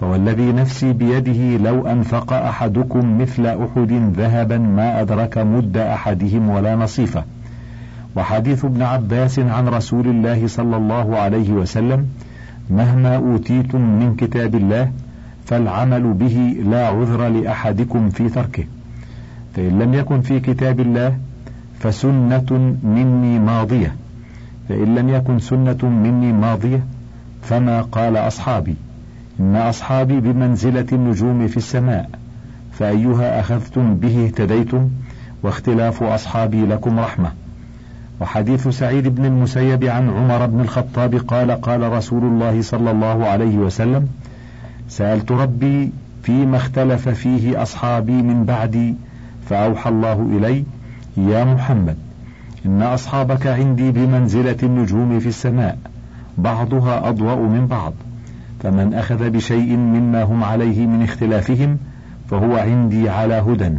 فوالذي 0.00 0.52
نفسي 0.52 0.92
بيده 0.92 1.56
لو 1.70 1.86
أنفق 1.86 2.32
أحدكم 2.32 3.18
مثل 3.18 3.46
أحد 3.46 4.12
ذهبا 4.16 4.58
ما 4.58 5.00
أدرك 5.00 5.38
مد 5.38 5.76
أحدهم 5.76 6.50
ولا 6.50 6.76
نصيفة. 6.76 7.24
وحديث 8.16 8.64
ابن 8.64 8.82
عباس 8.82 9.38
عن 9.38 9.68
رسول 9.68 10.06
الله 10.08 10.46
صلى 10.46 10.76
الله 10.76 11.16
عليه 11.16 11.50
وسلم 11.50 12.06
مهما 12.70 13.16
أوتيتم 13.16 13.80
من 13.80 14.16
كتاب 14.16 14.54
الله 14.54 14.92
فالعمل 15.46 16.12
به 16.12 16.56
لا 16.70 16.86
عذر 16.86 17.28
لأحدكم 17.28 18.10
في 18.10 18.28
تركه. 18.28 18.64
فإن 19.56 19.78
لم 19.78 19.94
يكن 19.94 20.20
في 20.20 20.40
كتاب 20.40 20.80
الله 20.80 21.18
فسنة 21.80 22.76
مني 22.82 23.38
ماضية. 23.38 23.94
فإن 24.68 24.94
لم 24.94 25.08
يكن 25.08 25.38
سنة 25.38 25.78
مني 25.82 26.32
ماضية 26.32 26.84
فما 27.42 27.82
قال 27.82 28.16
أصحابي. 28.16 28.74
إن 29.40 29.56
أصحابي 29.56 30.20
بمنزلة 30.20 30.86
النجوم 30.92 31.46
في 31.46 31.56
السماء. 31.56 32.10
فأيها 32.72 33.40
أخذتم 33.40 33.94
به 33.94 34.24
اهتديتم 34.24 34.88
واختلاف 35.42 36.02
أصحابي 36.02 36.66
لكم 36.66 37.00
رحمة. 37.00 37.30
وحديث 38.20 38.68
سعيد 38.68 39.08
بن 39.08 39.24
المسيب 39.24 39.84
عن 39.84 40.10
عمر 40.10 40.46
بن 40.46 40.60
الخطاب 40.60 41.14
قال 41.14 41.50
قال 41.50 41.92
رسول 41.92 42.24
الله 42.24 42.62
صلى 42.62 42.90
الله 42.90 43.26
عليه 43.26 43.56
وسلم 43.56 44.08
سألت 44.88 45.32
ربي 45.32 45.90
فيما 46.22 46.56
اختلف 46.56 47.08
فيه 47.08 47.62
أصحابي 47.62 48.12
من 48.12 48.44
بعدي 48.44 48.94
فأوحى 49.48 49.90
الله 49.90 50.28
إلي 50.36 50.64
يا 51.16 51.44
محمد 51.44 51.96
إن 52.66 52.82
أصحابك 52.82 53.46
عندي 53.46 53.90
بمنزلة 53.90 54.56
النجوم 54.62 55.20
في 55.20 55.28
السماء 55.28 55.78
بعضها 56.38 57.08
أضوأ 57.08 57.34
من 57.34 57.66
بعض 57.66 57.92
فمن 58.62 58.94
أخذ 58.94 59.30
بشيء 59.30 59.76
مما 59.76 60.22
هم 60.22 60.44
عليه 60.44 60.86
من 60.86 61.02
اختلافهم 61.02 61.78
فهو 62.30 62.56
عندي 62.56 63.08
على 63.08 63.34
هدى. 63.34 63.72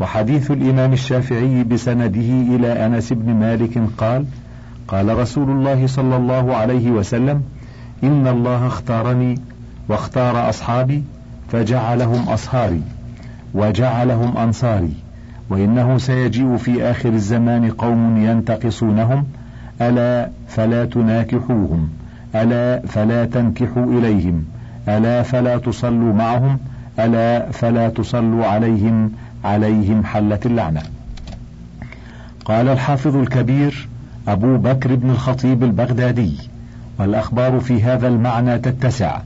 وحديث 0.00 0.50
الإمام 0.50 0.92
الشافعي 0.92 1.64
بسنده 1.64 2.56
إلى 2.56 2.86
أنس 2.86 3.12
بن 3.12 3.34
مالك 3.34 3.78
قال 3.98 4.24
قال 4.88 5.18
رسول 5.18 5.50
الله 5.50 5.86
صلى 5.86 6.16
الله 6.16 6.54
عليه 6.56 6.90
وسلم 6.90 7.42
إن 8.04 8.26
الله 8.26 8.66
اختارني 8.66 9.38
واختار 9.88 10.48
أصحابي 10.48 11.02
فجعلهم 11.52 12.28
أصهاري 12.28 12.82
وجعلهم 13.54 14.36
أنصاري 14.36 14.92
وإنه 15.50 15.98
سيجيء 15.98 16.56
في 16.56 16.82
آخر 16.82 17.08
الزمان 17.08 17.70
قوم 17.70 18.24
ينتقصونهم 18.24 19.24
ألا 19.80 20.30
فلا 20.48 20.84
تناكحوهم 20.84 21.88
ألا 22.34 22.86
فلا 22.86 23.24
تنكحوا 23.24 23.84
إليهم 23.84 24.44
ألا 24.88 25.22
فلا 25.22 25.58
تصلوا 25.58 26.12
معهم 26.12 26.58
ألا 26.98 27.50
فلا 27.50 27.88
تصلوا 27.88 28.46
عليهم 28.46 29.12
عليهم 29.46 30.04
حلت 30.04 30.46
اللعنة. 30.46 30.82
قال 32.44 32.68
الحافظ 32.68 33.16
الكبير 33.16 33.88
أبو 34.28 34.56
بكر 34.56 34.94
بن 34.94 35.10
الخطيب 35.10 35.64
البغدادي 35.64 36.34
والأخبار 36.98 37.60
في 37.60 37.82
هذا 37.82 38.08
المعنى 38.08 38.58
تتسع 38.58 39.18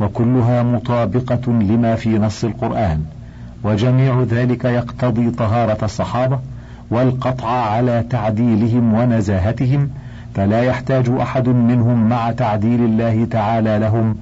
وكلها 0.00 0.62
مطابقة 0.62 1.52
لما 1.52 1.94
في 1.94 2.18
نص 2.18 2.44
القرآن 2.44 3.04
وجميع 3.64 4.22
ذلك 4.22 4.64
يقتضي 4.64 5.30
طهارة 5.30 5.84
الصحابة 5.84 6.38
والقطع 6.90 7.48
على 7.48 8.04
تعديلهم 8.10 8.94
ونزاهتهم 8.94 9.90
فلا 10.34 10.62
يحتاج 10.62 11.08
أحد 11.08 11.48
منهم 11.48 12.08
مع 12.08 12.30
تعديل 12.30 12.84
الله 12.84 13.24
تعالى 13.30 13.78
لهم 13.78 14.16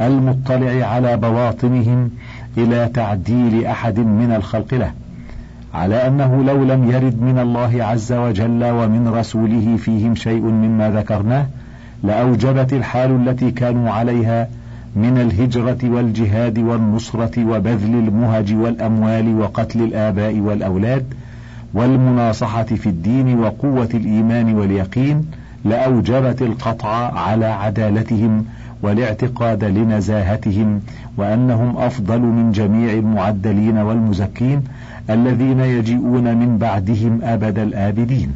المطلع 0.00 0.86
على 0.86 1.16
بواطنهم 1.16 2.10
إلى 2.58 2.90
تعديل 2.94 3.66
أحد 3.66 3.98
من 3.98 4.32
الخلق 4.36 4.74
له 4.74 4.92
على 5.74 6.06
أنه 6.06 6.44
لو 6.44 6.64
لم 6.64 6.90
يرد 6.90 7.22
من 7.22 7.38
الله 7.38 7.84
عز 7.84 8.12
وجل 8.12 8.64
ومن 8.64 9.08
رسوله 9.08 9.76
فيهم 9.76 10.14
شيء 10.14 10.42
مما 10.42 10.90
ذكرناه 10.90 11.46
لأوجبت 12.02 12.72
الحال 12.72 13.28
التي 13.28 13.50
كانوا 13.50 13.90
عليها 13.90 14.48
من 14.96 15.18
الهجرة 15.18 15.78
والجهاد 15.84 16.58
والنصرة 16.58 17.44
وبذل 17.44 17.94
المهج 17.94 18.54
والأموال 18.54 19.40
وقتل 19.40 19.82
الآباء 19.82 20.38
والأولاد 20.38 21.14
والمناصحة 21.74 22.64
في 22.64 22.88
الدين 22.88 23.38
وقوة 23.38 23.88
الإيمان 23.94 24.54
واليقين 24.54 25.26
لأوجبت 25.64 26.42
القطع 26.42 27.18
على 27.18 27.46
عدالتهم 27.46 28.44
والاعتقاد 28.84 29.64
لنزاهتهم 29.64 30.80
وأنهم 31.16 31.76
أفضل 31.76 32.20
من 32.20 32.52
جميع 32.52 32.92
المعدلين 32.92 33.78
والمزكين 33.78 34.62
الذين 35.10 35.60
يجيئون 35.60 36.36
من 36.36 36.58
بعدهم 36.58 37.20
أبد 37.22 37.58
الآبدين. 37.58 38.34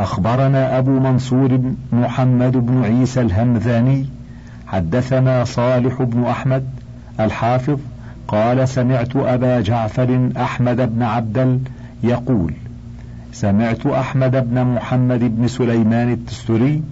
أخبرنا 0.00 0.78
أبو 0.78 0.90
منصور 0.90 1.60
محمد 1.92 2.56
بن 2.56 2.84
عيسى 2.84 3.20
الهمذاني 3.20 4.06
حدثنا 4.66 5.44
صالح 5.44 6.02
بن 6.02 6.24
أحمد 6.24 6.64
الحافظ 7.20 7.78
قال 8.28 8.68
سمعت 8.68 9.16
أبا 9.16 9.60
جعفر 9.60 10.30
أحمد 10.36 10.94
بن 10.94 11.02
عبدل 11.02 11.60
يقول 12.02 12.54
سمعت 13.32 13.86
أحمد 13.86 14.50
بن 14.50 14.64
محمد 14.64 15.36
بن 15.36 15.48
سليمان 15.48 16.12
التستري 16.12 16.82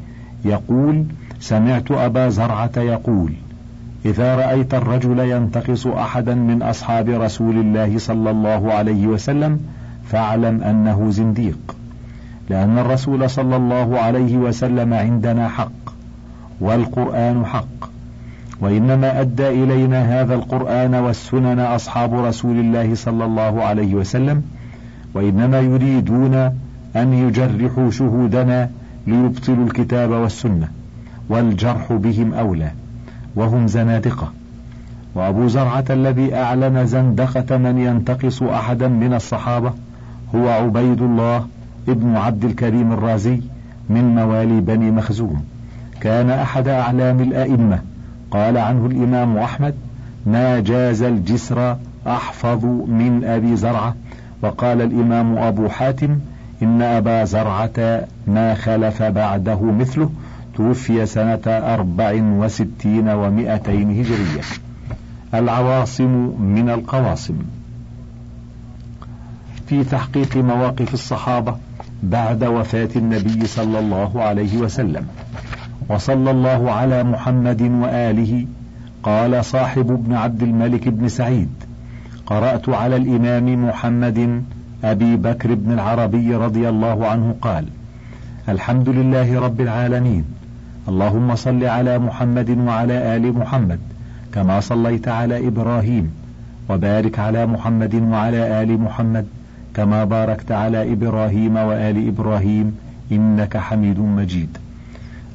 يقول 0.45 1.05
سمعت 1.43 1.91
أبا 1.91 2.29
زرعة 2.29 2.71
يقول 2.77 3.33
إذا 4.05 4.37
رأيت 4.37 4.75
الرجل 4.75 5.19
ينتقص 5.19 5.87
أحدا 5.87 6.35
من 6.35 6.63
أصحاب 6.63 7.09
رسول 7.09 7.57
الله 7.59 7.99
صلى 7.99 8.31
الله 8.31 8.73
عليه 8.73 9.07
وسلم 9.07 9.61
فاعلم 10.05 10.63
أنه 10.63 11.11
زنديق 11.11 11.77
لأن 12.51 12.79
الرسول 12.79 13.31
صلى 13.31 13.57
الله 13.57 13.99
عليه 13.99 14.37
وسلم 14.37 14.95
عندنا 14.95 15.49
حق 15.49 15.95
والقرآن 16.61 17.47
حق 17.47 17.91
وإنما 18.61 19.21
أدى 19.21 19.49
إلينا 19.49 20.21
هذا 20.21 20.35
القرآن 20.35 20.95
والسنن 20.95 21.61
أصحاب 21.61 22.15
رسول 22.15 22.57
الله 22.59 22.95
صلى 22.95 23.25
الله 23.25 23.63
عليه 23.63 23.95
وسلم 23.95 24.43
وإنما 25.15 25.61
يريدون 25.61 26.35
أن 26.97 27.13
يجرحوا 27.13 27.91
شهودنا 27.91 28.71
ليبطلوا 29.07 29.67
الكتاب 29.67 30.11
والسنة. 30.11 30.82
والجرح 31.29 31.93
بهم 31.93 32.35
أولى 32.35 32.71
وهم 33.37 33.67
زنادقة. 33.67 34.33
وأبو 35.15 35.49
زرعة 35.49 35.85
الذي 35.91 36.35
أعلن 36.35 36.87
زندقة 36.87 37.57
من 37.57 37.79
ينتقص 37.79 38.43
أحدا 38.43 38.89
من 38.89 39.15
الصحابة 39.15 39.73
هو 40.35 40.49
عبيد 40.49 41.03
الله 41.03 41.47
ابن 41.89 42.17
عبد 42.17 42.45
الكريم 42.45 42.93
الرازي 42.93 43.41
من 43.89 44.15
موالي 44.15 44.61
بني 44.61 44.91
مخزوم. 44.91 45.45
كان 46.01 46.31
أحد 46.31 46.69
أعلام 46.69 47.21
الأئمة. 47.21 47.79
قال 48.31 48.59
عنه 48.59 48.87
الإمام 48.87 49.37
أحمد 49.37 49.75
ما 50.27 50.61
جاز 50.61 51.03
الجسر 51.03 51.77
أحفظ 52.07 52.65
من 52.65 53.25
أبي 53.25 53.57
زرعة 53.57 53.95
وقال 54.43 54.83
الإمام 54.83 55.39
أبو 55.39 55.69
حاتم 55.69 56.19
إن 56.63 56.83
أبا 56.83 57.25
زرعة 57.25 58.05
ما 58.27 58.55
خلف 58.55 59.03
بعده 59.03 59.63
مثله 59.63 60.11
توفي 60.57 61.07
سنة 61.07 61.43
أربع 61.47 62.13
وستين 62.23 63.09
ومائتين 63.09 63.91
هجرية. 64.01 64.43
العواصم 65.35 66.35
من 66.41 66.71
القواصم. 66.71 67.35
في 69.67 69.85
تحقيق 69.85 70.37
مواقف 70.37 70.95
الصحابة 70.95 71.57
بعد 72.03 72.45
وفاة 72.45 72.89
النبي 72.97 73.47
صلى 73.47 73.79
الله 73.79 74.23
عليه 74.23 74.59
وسلم. 74.59 75.07
وصلى 75.89 76.31
الله 76.31 76.71
على 76.73 77.05
محمد 77.05 77.63
وآله. 77.63 78.47
قال 79.03 79.45
صاحب 79.45 79.91
ابن 79.91 80.15
عبد 80.15 80.43
الملك 80.43 80.89
بن 80.89 81.09
سعيد 81.09 81.49
قرأت 82.27 82.69
على 82.69 82.97
الإمام 82.97 83.69
محمد 83.69 84.45
أبي 84.85 85.17
بكر 85.17 85.55
بن 85.55 85.73
العربي 85.73 86.35
رضي 86.35 86.69
الله 86.69 87.07
عنه 87.07 87.35
قال 87.43 87.67
الحمد 88.49 88.89
لله 88.89 89.41
رب 89.41 89.61
العالمين. 89.61 90.25
اللهم 90.89 91.35
صل 91.37 91.65
على 91.65 91.99
محمد 91.99 92.51
وعلى 92.51 93.17
آل 93.17 93.39
محمد 93.39 93.79
كما 94.35 94.61
صليت 94.61 95.09
على 95.09 95.49
إبراهيم 95.49 96.11
وبارك 96.69 97.19
على 97.19 97.47
محمد 97.47 97.95
وعلى 97.95 98.63
آل 98.63 98.81
محمد 98.81 99.27
كما 99.75 100.05
باركت 100.05 100.53
على 100.53 100.93
إبراهيم 100.93 101.57
وآل 101.57 102.09
إبراهيم 102.09 102.77
إنك 103.13 103.57
حميد 103.57 103.99
مجيد. 103.99 104.59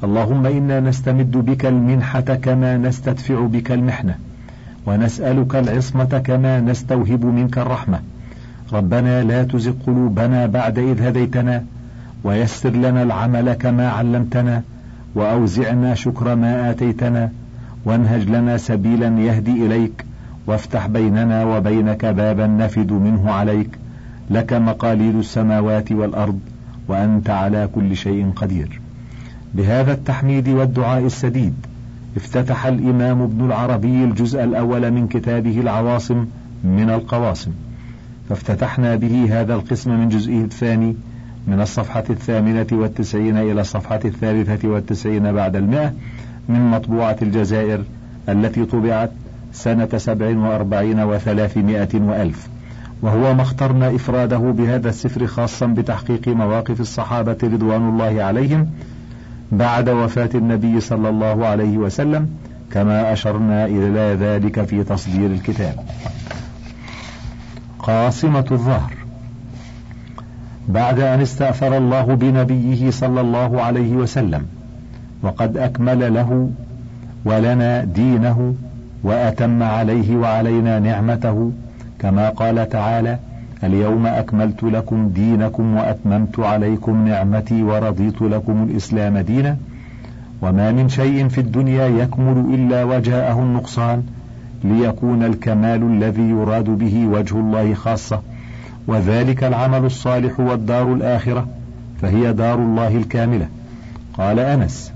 اللهم 0.04 0.46
إنا 0.46 0.80
نستمد 0.80 1.32
بك 1.32 1.66
المنحة 1.66 2.22
كما 2.22 2.78
نستدفع 2.78 3.46
بك 3.46 3.72
المحنة 3.72 4.16
ونسألك 4.86 5.56
العصمة 5.56 6.22
كما 6.26 6.60
نستوهب 6.60 7.26
منك 7.26 7.58
الرحمة. 7.58 8.00
ربنا 8.74 9.24
لا 9.24 9.44
تزغ 9.44 9.74
قلوبنا 9.88 10.46
بعد 10.46 10.80
إذ 10.80 11.02
هديتنا 11.08 11.64
ويسر 12.24 12.70
لنا 12.70 13.04
العمل 13.04 13.54
كما 13.54 13.90
علمتنا 13.90 14.64
وأوزعنا 15.18 15.96
شكر 15.96 16.36
ما 16.36 16.72
آتيتنا 16.72 17.32
وانهج 17.86 18.30
لنا 18.30 18.58
سبيلا 18.58 19.20
يهدي 19.20 19.66
إليك 19.66 20.06
وافتح 20.48 20.88
بيننا 20.88 21.46
وبينك 21.46 22.06
بابا 22.06 22.48
نفد 22.48 22.92
منه 22.92 23.32
عليك. 23.32 23.70
لك 24.30 24.54
مقاليد 24.54 25.16
السماوات 25.16 25.92
والأرض 25.92 26.40
وأنت 26.88 27.30
على 27.30 27.70
كل 27.76 27.96
شيء 27.96 28.32
قدير. 28.36 28.82
بهذا 29.54 29.94
التحميد 29.94 30.50
والدعاء 30.50 31.06
السديد 31.06 31.54
افتتح 32.18 32.66
الإمام 32.66 33.22
ابن 33.22 33.46
العربي 33.46 34.04
الجزء 34.04 34.44
الأول 34.44 34.92
من 34.92 35.08
كتابه 35.08 35.60
العواصم 35.60 36.26
من 36.64 36.90
القواصم. 36.90 37.52
فافتتحنا 38.30 38.96
به 38.96 39.42
هذا 39.42 39.54
القسم 39.54 40.00
من 40.00 40.10
جزئه 40.10 40.42
الثاني 40.44 40.96
من 41.48 41.62
الصفحة 41.62 42.04
الثامنة 42.10 42.68
والتسعين 42.72 43.38
إلى 43.38 43.62
الصفحة 43.62 44.00
الثالثة 44.06 44.68
والتسعين 44.68 45.32
بعد 45.32 45.56
المئة 45.56 45.94
من 46.50 46.72
مطبوعة 46.72 47.18
الجزائر 47.22 47.84
التي 48.30 48.66
طبعت 48.66 49.12
سنة 49.54 49.90
سبع 49.98 50.38
وأربعين 50.38 51.00
وثلاثمائة 51.00 51.96
وألف. 51.96 52.48
وهو 53.02 53.34
ما 53.34 53.42
اخترنا 53.42 53.96
إفراده 53.96 54.38
بهذا 54.38 54.90
السفر 54.90 55.28
خاصا 55.28 55.66
بتحقيق 55.66 56.28
مواقف 56.28 56.82
الصحابة 56.82 57.38
رضوان 57.44 57.90
الله 57.90 58.24
عليهم 58.24 58.70
بعد 59.52 59.90
وفاة 59.90 60.30
النبي 60.36 60.80
صلى 60.80 61.10
الله 61.10 61.46
عليه 61.46 61.78
وسلم 61.78 62.30
كما 62.72 63.14
أشرنا 63.14 63.66
إلى 63.66 64.18
ذلك 64.20 64.64
في 64.64 64.84
تصدير 64.84 65.32
الكتاب. 65.32 65.76
قاصمة 67.80 68.46
الظهر. 68.52 69.07
بعد 70.68 71.00
أن 71.00 71.22
استأثر 71.22 71.78
الله 71.78 72.04
بنبيه 72.04 72.92
صلى 72.92 73.22
الله 73.22 73.62
عليه 73.62 73.94
وسلم 73.94 74.46
وقد 75.24 75.58
أكمل 75.58 76.14
له 76.14 76.50
ولنا 77.26 77.84
دينه 77.84 78.56
وأتم 79.04 79.64
عليه 79.64 80.18
وعلينا 80.18 80.80
نعمته 80.80 81.52
كما 82.00 82.30
قال 82.30 82.70
تعالى 82.70 83.18
اليوم 83.64 84.06
أكملت 84.06 84.64
لكم 84.64 85.10
دينكم 85.10 85.78
وأتممت 85.78 86.40
عليكم 86.40 87.08
نعمتي 87.08 87.64
ورضيت 87.64 88.22
لكم 88.22 88.68
الإسلام 88.70 89.18
دينا 89.18 89.58
وما 90.42 90.72
من 90.72 90.90
شيء 90.90 91.28
في 91.28 91.42
الدنيا 91.42 91.88
يكمل 91.88 92.54
إلا 92.54 92.84
وجاءه 92.84 93.40
النقصان 93.40 94.04
ليكون 94.64 95.24
الكمال 95.24 95.84
الذي 95.84 96.30
يراد 96.30 96.70
به 96.70 97.08
وجه 97.08 97.36
الله 97.40 97.74
خاصة. 97.74 98.22
وذلك 98.88 99.44
العمل 99.44 99.86
الصالح 99.86 100.40
والدار 100.40 100.94
الآخرة 100.94 101.48
فهي 102.02 102.34
دار 102.34 102.60
الله 102.60 102.98
الكاملة. 102.98 103.48
قال 104.14 104.40
أنس 104.40 104.92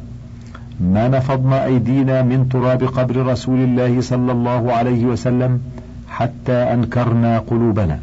ما 0.80 1.08
نفضنا 1.08 1.66
أيدينا 1.66 2.22
من 2.22 2.50
تراب 2.50 2.84
قبر 2.84 3.26
رسول 3.26 3.60
الله 3.60 4.02
صلى 4.02 4.32
الله 4.32 4.74
عليه 4.74 5.06
وسلم 5.06 5.62
حتى 6.10 6.54
أنكرنا 6.54 7.40
قلوبنا. 7.40 8.00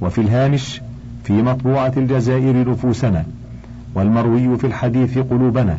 وفي 0.00 0.20
الهامش 0.20 0.80
في 1.24 1.32
مطبوعة 1.32 1.92
الجزائر 1.96 2.70
نفوسنا 2.70 3.24
والمروي 3.94 4.58
في 4.58 4.66
الحديث 4.66 5.18
قلوبنا 5.18 5.78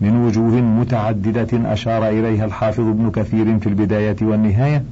من 0.00 0.16
وجوه 0.16 0.60
متعددة 0.60 1.72
أشار 1.72 2.08
إليها 2.08 2.44
الحافظ 2.44 2.80
ابن 2.80 3.10
كثير 3.10 3.58
في 3.58 3.66
البداية 3.66 4.16
والنهاية 4.22 4.82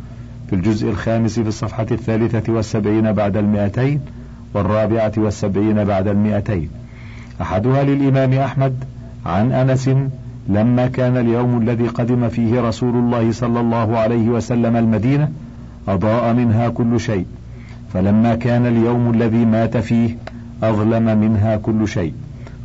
في 0.55 0.61
الجزء 0.61 0.91
الخامس 0.91 1.41
في 1.41 1.49
الصفحة 1.49 1.87
الثالثة 1.91 2.53
والسبعين 2.53 3.13
بعد 3.13 3.37
المئتين 3.37 4.01
والرابعة 4.55 5.13
والسبعين 5.17 5.85
بعد 5.85 6.09
المئتين. 6.09 6.69
أحدها 7.41 7.83
للإمام 7.83 8.33
أحمد 8.33 8.75
عن 9.27 9.53
أنس 9.53 9.91
لما 10.49 10.87
كان 10.87 11.17
اليوم 11.17 11.63
الذي 11.63 11.89
قدم 11.89 12.29
فيه 12.29 12.61
رسول 12.61 12.97
الله 12.97 13.33
صلى 13.33 13.61
الله 13.61 13.99
عليه 13.99 14.29
وسلم 14.29 14.77
المدينة 14.77 15.29
أضاء 15.89 16.35
منها 16.35 16.69
كل 16.69 17.01
شيء. 17.01 17.27
فلما 17.93 18.35
كان 18.35 18.67
اليوم 18.67 19.11
الذي 19.11 19.45
مات 19.45 19.77
فيه 19.77 20.17
أظلم 20.63 21.19
منها 21.19 21.57
كل 21.57 21.89
شيء. 21.89 22.13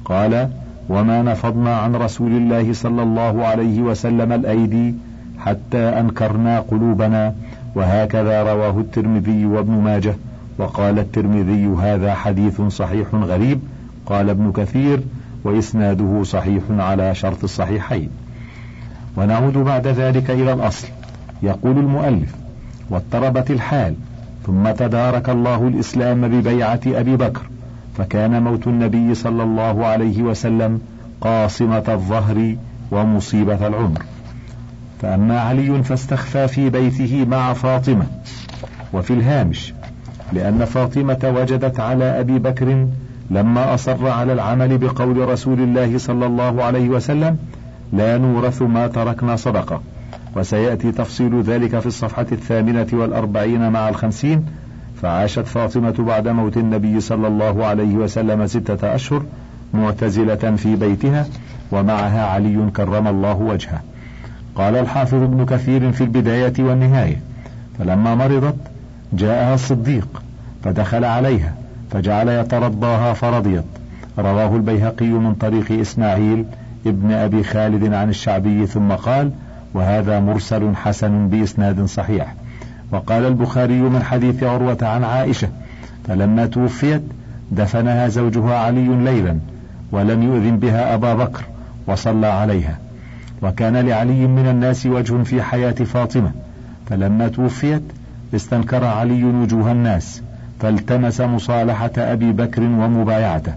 قال 0.06 0.50
وما 0.90 1.22
نفضنا 1.22 1.76
عن 1.78 1.96
رسول 1.96 2.32
الله 2.32 2.74
صلى 2.74 3.04
الله 3.04 3.46
عليه 3.46 3.82
وسلم 3.82 4.32
الأيدي 4.32 4.96
حتى 5.40 5.78
أنكرنا 5.78 6.60
قلوبنا 6.60 7.34
وهكذا 7.76 8.44
رواه 8.44 8.80
الترمذي 8.80 9.46
وابن 9.46 9.72
ماجه 9.72 10.16
وقال 10.58 11.00
الترمذي 11.00 11.68
هذا 11.82 12.14
حديث 12.14 12.62
صحيح 12.62 13.16
غريب 13.16 13.60
قال 14.06 14.30
ابن 14.30 14.52
كثير 14.52 15.00
وإسناده 15.44 16.24
صحيح 16.24 16.64
على 16.70 17.16
شرط 17.16 17.44
الصحيحين. 17.44 18.10
ونعود 19.18 19.54
بعد 19.54 19.88
ذلك 19.88 20.32
إلى 20.32 20.54
الأصل. 20.54 20.88
يقول 21.44 21.78
المؤلف 21.78 22.36
واضطربت 22.90 23.52
الحال 23.52 23.96
ثم 24.48 24.72
تدارك 24.72 25.30
الله 25.30 25.68
الإسلام 25.68 26.28
ببيعة 26.28 26.80
أبي 26.88 27.16
بكر 27.16 27.42
فكان 27.98 28.44
موت 28.44 28.68
النبي 28.68 29.16
صلى 29.16 29.44
الله 29.44 29.86
عليه 29.86 30.24
وسلم 30.24 30.82
قاصمة 31.22 31.84
الظهر 31.88 32.56
ومصيبة 32.92 33.68
العمر. 33.68 34.02
فأما 35.02 35.40
علي 35.40 35.84
فاستخفى 35.84 36.48
في 36.48 36.70
بيته 36.70 37.26
مع 37.30 37.54
فاطمة 37.54 38.06
وفي 38.94 39.14
الهامش 39.14 39.74
لأن 40.34 40.66
فاطمة 40.66 41.34
وجدت 41.36 41.80
على 41.80 42.20
أبي 42.20 42.40
بكر 42.40 42.88
لما 43.32 43.74
أصر 43.74 44.08
على 44.08 44.34
العمل 44.34 44.78
بقول 44.78 45.30
رسول 45.30 45.60
الله 45.60 45.98
صلى 45.98 46.26
الله 46.26 46.64
عليه 46.64 46.90
وسلم 46.90 47.38
لا 47.94 48.18
نورث 48.18 48.62
ما 48.62 48.88
تركنا 48.88 49.36
صدقة 49.36 49.82
وسيأتي 50.36 50.92
تفصيل 50.92 51.42
ذلك 51.42 51.80
في 51.80 51.86
الصفحة 51.86 52.26
الثامنة 52.32 52.88
والأربعين 52.94 53.70
مع 53.72 53.90
الخمسين 53.90 54.46
فعاشت 55.02 55.48
فاطمة 55.48 55.96
بعد 56.00 56.28
موت 56.28 56.58
النبي 56.58 57.00
صلى 57.00 57.28
الله 57.28 57.66
عليه 57.66 57.96
وسلم 57.96 58.48
ستة 58.48 58.96
أشهر 58.96 59.24
معتزلة 59.74 60.56
في 60.56 60.76
بيتها 60.76 61.26
ومعها 61.72 62.26
علي 62.26 62.70
كرم 62.76 63.08
الله 63.08 63.38
وجهه. 63.38 63.82
قال 64.60 64.76
الحافظ 64.76 65.24
ابن 65.24 65.46
كثير 65.46 65.92
في 65.92 66.04
البداية 66.04 66.54
والنهاية 66.60 67.18
فلما 67.80 68.16
مرضت 68.16 68.56
جاءها 69.14 69.54
الصديق 69.54 70.24
فدخل 70.64 71.06
عليها 71.06 71.54
فجعل 71.92 72.30
يترضاها 72.30 73.14
فرضيت. 73.14 73.64
رواه 74.20 74.56
البيهقي 74.56 75.06
من 75.06 75.34
طريق 75.34 75.72
إسماعيل 75.72 76.46
ابن 76.86 77.12
أبي 77.12 77.44
خالد 77.44 77.94
عن 77.94 78.10
الشعبي 78.10 78.68
ثم 78.68 78.92
قال 78.92 79.32
وهذا 79.74 80.20
مرسل 80.20 80.76
حسن 80.76 81.30
بإسناد 81.30 81.86
صحيح 81.86 82.34
وقال 82.92 83.26
البخاري 83.26 83.82
من 83.82 84.04
حديث 84.04 84.44
عروة 84.44 84.78
عن 84.82 85.04
عائشة 85.04 85.48
فلما 86.08 86.46
توفيت 86.46 87.02
دفنها 87.52 88.08
زوجها 88.08 88.56
علي 88.56 88.88
ليلا 88.88 89.40
ولم 89.92 90.24
يؤذن 90.24 90.58
بها 90.60 90.94
أبا 90.94 91.14
بكر 91.14 91.44
وصلى 91.88 92.28
عليها 92.28 92.78
وكان 93.42 93.78
لعلي 93.78 94.28
من 94.28 94.48
الناس 94.48 94.86
وجه 94.86 95.24
في 95.24 95.42
حياة 95.42 95.72
فاطمة 95.72 96.32
فلما 96.90 97.28
توفيت 97.28 97.84
استنكر 98.36 98.86
علي 98.86 99.24
وجوه 99.24 99.72
الناس 99.72 100.22
فالتمس 100.60 101.22
مصالحة 101.22 101.92
أبي 101.98 102.32
بكر 102.32 102.62
ومبايعته 102.62 103.54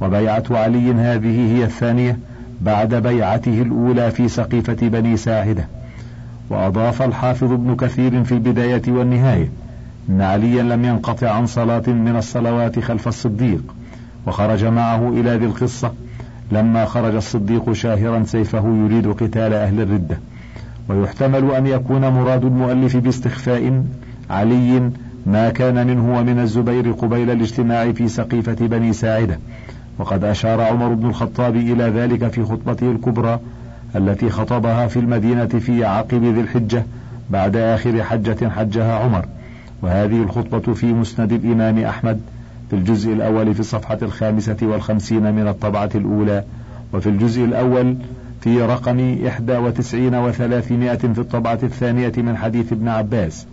وبيعة 0.00 0.44
علي 0.50 0.92
هذه 0.92 1.56
هي 1.56 1.64
الثانية 1.64 2.18
بعد 2.60 2.94
بيعته 2.94 3.62
الأولى 3.62 4.10
في 4.10 4.28
سقيفة 4.28 4.88
بني 4.88 5.16
ساعدة 5.16 5.64
وأضاف 6.50 7.02
الحافظ 7.02 7.52
ابن 7.52 7.76
كثير 7.76 8.24
في 8.24 8.32
البداية 8.32 8.82
والنهاية 8.88 9.48
أن 10.08 10.20
عليا 10.20 10.62
لم 10.62 10.84
ينقطع 10.84 11.30
عن 11.30 11.46
صلاة 11.46 11.82
من 11.88 12.16
الصلوات 12.16 12.78
خلف 12.78 13.08
الصديق 13.08 13.74
وخرج 14.26 14.64
معه 14.64 15.08
إلى 15.08 15.36
ذي 15.36 15.44
القصة 15.46 15.92
لما 16.52 16.84
خرج 16.84 17.14
الصديق 17.14 17.72
شاهرا 17.72 18.24
سيفه 18.24 18.68
يريد 18.84 19.12
قتال 19.12 19.52
أهل 19.54 19.80
الردة. 19.80 20.18
ويحتمل 20.88 21.50
أن 21.50 21.66
يكون 21.66 22.00
مراد 22.00 22.44
المؤلف 22.44 22.96
باستخفاء 22.96 23.84
علي 24.30 24.90
ما 25.26 25.50
كان 25.50 25.86
منه 25.86 26.18
ومن 26.18 26.38
الزبير 26.38 26.92
قبيل 26.92 27.30
الاجتماع 27.30 27.92
في 27.92 28.08
سقيفة 28.08 28.66
بني 28.66 28.92
ساعدة. 28.92 29.38
وقد 29.98 30.24
أشار 30.24 30.60
عمر 30.60 30.94
بن 30.94 31.08
الخطاب 31.08 31.56
إلى 31.56 31.84
ذلك 31.84 32.28
في 32.28 32.44
خطبته 32.44 32.90
الكبرى 32.90 33.40
التي 33.96 34.30
خطبها 34.30 34.86
في 34.86 34.98
المدينة 34.98 35.46
في 35.46 35.84
عقب 35.84 36.24
ذي 36.24 36.40
الحجة 36.40 36.84
بعد 37.30 37.56
آخر 37.56 38.02
حجة 38.02 38.48
حجها 38.48 38.94
عمر. 38.94 39.24
وهذه 39.82 40.22
الخطبة 40.22 40.74
في 40.74 40.92
مسند 40.92 41.32
الإمام 41.32 41.78
أحمد 41.78 42.20
في 42.70 42.76
الجزء 42.76 43.12
الأول 43.12 43.54
في 43.54 43.60
الصفحة 43.60 43.98
الخامسة 44.02 44.56
والخمسين 44.62 45.34
من 45.34 45.48
الطبعة 45.48 45.90
الأولى 45.94 46.44
وفي 46.92 47.08
الجزء 47.08 47.44
الأول 47.44 47.96
في 48.40 48.62
رقم 48.62 49.18
إحدى 49.26 49.56
وتسعين 49.56 50.14
وثلاثمائة 50.14 50.96
في 50.96 51.18
الطبعة 51.18 51.58
الثانية 51.62 52.12
من 52.16 52.36
حديث 52.36 52.72
ابن 52.72 52.88
عباس. 52.88 53.46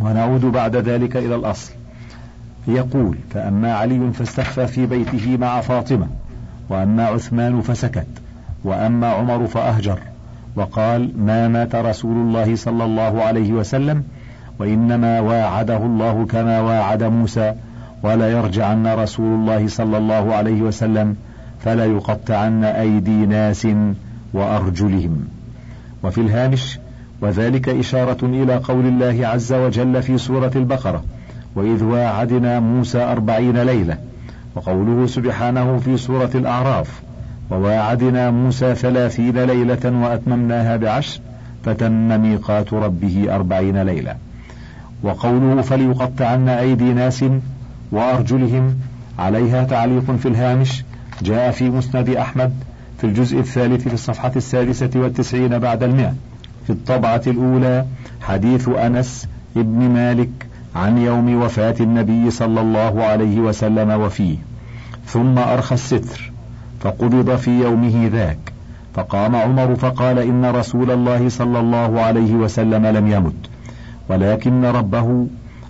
ونعود 0.00 0.44
بعد 0.44 0.76
ذلك 0.76 1.16
إلى 1.16 1.34
الأصل. 1.34 1.72
يقول 2.68 3.16
فأما 3.30 3.72
علي 3.74 4.12
فاستخفى 4.12 4.66
في 4.66 4.86
بيته 4.86 5.36
مع 5.36 5.60
فاطمة 5.60 6.06
وأما 6.68 7.06
عثمان 7.06 7.60
فسكت 7.60 8.06
وأما 8.64 9.06
عمر 9.06 9.46
فأهجر. 9.46 9.98
وقال 10.56 11.12
ما 11.18 11.48
مات 11.48 11.74
رسول 11.74 12.16
الله 12.16 12.56
صلى 12.56 12.84
الله 12.84 13.22
عليه 13.22 13.52
وسلم 13.52 14.02
وإنما 14.58 15.20
واعده 15.20 15.76
الله 15.76 16.26
كما 16.26 16.60
واعد 16.60 17.02
موسى. 17.02 17.54
ولا 18.02 18.30
يرجعن 18.30 18.86
رسول 18.86 19.34
الله 19.34 19.68
صلى 19.68 19.98
الله 19.98 20.34
عليه 20.34 20.62
وسلم 20.62 21.16
فلا 21.64 21.84
يقطعن 21.84 22.64
أيدي 22.64 23.26
ناس 23.26 23.66
وأرجلهم. 24.32 25.28
وفي 26.02 26.20
الهامش 26.20 26.78
وذلك 27.20 27.68
إشارة 27.68 28.18
إلى 28.22 28.56
قول 28.56 28.86
الله 28.86 29.26
عز 29.26 29.52
وجل 29.52 30.02
في 30.02 30.18
سورة 30.18 30.52
البقرة 30.56 31.04
وإذ 31.54 31.84
واعدنا 31.84 32.60
موسى 32.60 32.98
أربعين 32.98 33.62
ليلة 33.62 33.98
وقوله 34.54 35.06
سبحانه 35.06 35.78
في 35.78 35.96
سورة 35.96 36.30
الأعراف 36.34 37.02
وواعدنا 37.50 38.30
موسى 38.30 38.74
ثلاثين 38.74 39.44
ليلة 39.44 40.02
وأتممناها 40.02 40.76
بعشر 40.76 41.20
فتم 41.64 42.20
ميقات 42.20 42.72
ربه 42.72 43.34
أربعين 43.34 43.82
ليلة 43.82 44.14
وقوله 45.02 45.62
فليقطعن 45.62 46.48
أيدي 46.48 46.92
ناس 46.92 47.24
وأرجلهم 47.92 48.76
عليها 49.18 49.64
تعليق 49.64 50.10
في 50.10 50.28
الهامش 50.28 50.84
جاء 51.22 51.50
في 51.50 51.70
مسند 51.70 52.10
أحمد 52.10 52.52
في 52.98 53.04
الجزء 53.04 53.38
الثالث 53.38 53.88
في 53.88 53.94
الصفحة 53.94 54.32
السادسة 54.36 54.90
والتسعين 54.94 55.58
بعد 55.58 55.82
المئة. 55.82 56.14
في 56.66 56.70
الطبعة 56.70 57.22
الأولى 57.26 57.84
حديث 58.20 58.68
أنس 58.68 59.28
ابن 59.56 59.88
مالك 59.88 60.30
عن 60.76 60.98
يوم 60.98 61.42
وفاة 61.42 61.74
النبي 61.80 62.30
صلى 62.30 62.60
الله 62.60 63.04
عليه 63.04 63.40
وسلم 63.40 63.90
وفيه. 63.90 64.36
ثم 65.06 65.38
أرخى 65.38 65.74
الستر 65.74 66.32
فقبض 66.80 67.36
في 67.36 67.62
يومه 67.62 68.10
ذاك. 68.12 68.38
فقام 68.94 69.36
عمر 69.36 69.76
فقال 69.76 70.18
إن 70.18 70.44
رسول 70.44 70.90
الله 70.90 71.28
صلى 71.28 71.60
الله 71.60 72.00
عليه 72.00 72.34
وسلم 72.34 72.86
لم 72.86 73.06
يمت 73.06 73.50
ولكن 74.08 74.64
ربه 74.64 75.26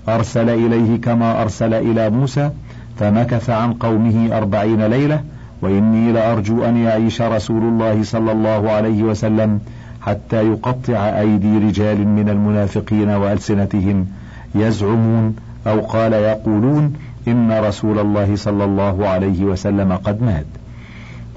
أرسل 0.08 0.50
إليه 0.50 1.00
كما 1.00 1.42
أرسل 1.42 1.74
إلى 1.74 2.10
موسى 2.10 2.50
فمكث 2.98 3.50
عن 3.50 3.72
قومه 3.72 4.36
أربعين 4.36 4.86
ليلة 4.86 5.20
وإني 5.62 6.12
لأرجو 6.12 6.64
أن 6.64 6.76
يعيش 6.76 7.22
رسول 7.22 7.62
الله 7.62 8.02
صلى 8.02 8.32
الله 8.32 8.70
عليه 8.70 9.02
وسلم 9.02 9.60
حتى 10.02 10.48
يقطع 10.48 10.96
أيدي 10.96 11.58
رجال 11.58 12.08
من 12.08 12.28
المنافقين 12.28 13.08
وألسنتهم 13.08 14.06
يزعمون 14.54 15.36
أو 15.66 15.80
قال 15.80 16.12
يقولون 16.12 16.92
إن 17.28 17.52
رسول 17.52 17.98
الله 17.98 18.36
صلى 18.36 18.64
الله 18.64 19.08
عليه 19.08 19.44
وسلم 19.44 19.92
قد 19.92 20.22
مات. 20.22 20.46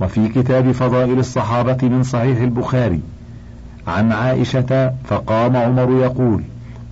وفي 0.01 0.27
كتاب 0.27 0.71
فضائل 0.71 1.19
الصحابة 1.19 1.77
من 1.87 2.03
صحيح 2.03 2.41
البخاري 2.41 3.01
عن 3.87 4.11
عائشة 4.11 4.93
فقام 5.05 5.55
عمر 5.55 5.91
يقول 5.91 6.43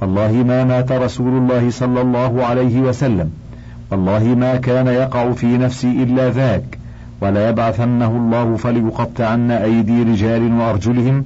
والله 0.02 0.32
ما 0.32 0.64
مات 0.64 0.92
رسول 0.92 1.38
الله 1.38 1.70
صلى 1.70 2.02
الله 2.02 2.46
عليه 2.46 2.80
وسلم. 2.80 3.32
والله 3.92 4.24
ما 4.24 4.56
كان 4.56 4.88
يقع 4.88 5.32
في 5.32 5.58
نفسي 5.58 6.04
إلا 6.04 6.30
ذاك. 6.30 6.78
ولا 7.22 7.50
يبعثنه 7.50 8.08
الله 8.08 8.56
فليقطعن 8.56 9.52
أيدي 9.52 10.04
رجال 10.04 10.54
وأرجلهم. 10.54 11.24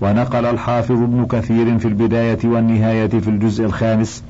ونقل 0.00 0.46
الحافظ 0.46 1.02
ابن 1.02 1.26
كثير 1.26 1.78
في 1.78 1.88
البداية 1.88 2.38
والنهاية 2.44 3.08
في 3.08 3.28
الجزء 3.28 3.64
الخامس 3.64 4.22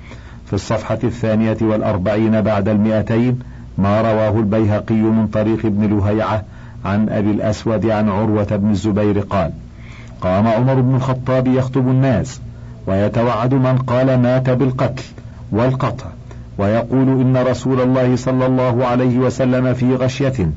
في 0.47 0.53
الصفحة 0.53 0.99
الثانية 1.05 1.57
والأربعين 1.61 2.41
بعد 2.41 2.69
المئتين 2.69 3.39
ما 3.79 4.01
رواه 4.01 4.39
البيهقي 4.39 4.95
من 4.95 5.27
طريق 5.27 5.67
ابن 5.67 5.99
لهيعة 5.99 6.43
عن 6.85 7.09
أبي 7.09 7.31
الأسود 7.31 7.87
عن 7.87 8.09
عروة 8.09 8.57
بن 8.57 8.71
الزبير 8.71 9.21
قال 9.21 9.51
قام 10.21 10.47
عمر 10.47 10.81
بن 10.81 10.95
الخطاب 10.95 11.47
يخطب 11.47 11.89
الناس. 11.89 12.41
ويتوعد 12.87 13.55
من 13.55 13.79
قال 13.79 14.19
مات 14.19 14.51
بالقتل 14.51 15.03
والقطع 15.53 16.07
ويقول 16.59 17.09
إن 17.21 17.37
رسول 17.37 17.81
الله 17.81 18.17
صلى 18.17 18.47
الله 18.47 18.87
عليه 18.87 19.19
وسلم 19.19 19.75
في 19.75 19.95
غشية. 19.95 20.51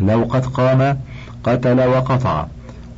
لو 0.00 0.22
قد 0.22 0.46
قام 0.46 0.98
قتل 1.44 1.80
وقطع. 1.88 2.46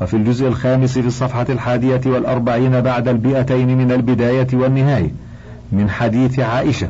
وفي 0.01 0.17
الجزء 0.17 0.49
الخامس 0.49 0.99
في 0.99 1.07
الصفحة 1.07 1.47
الحادية 1.49 2.01
والأربعين 2.07 2.81
بعد 2.81 3.09
البيئتين 3.09 3.79
من 3.79 3.93
البداية 3.93 4.47
والنهاية 4.53 5.11
من 5.73 5.91
حديث 5.91 6.39
عائشة. 6.39 6.89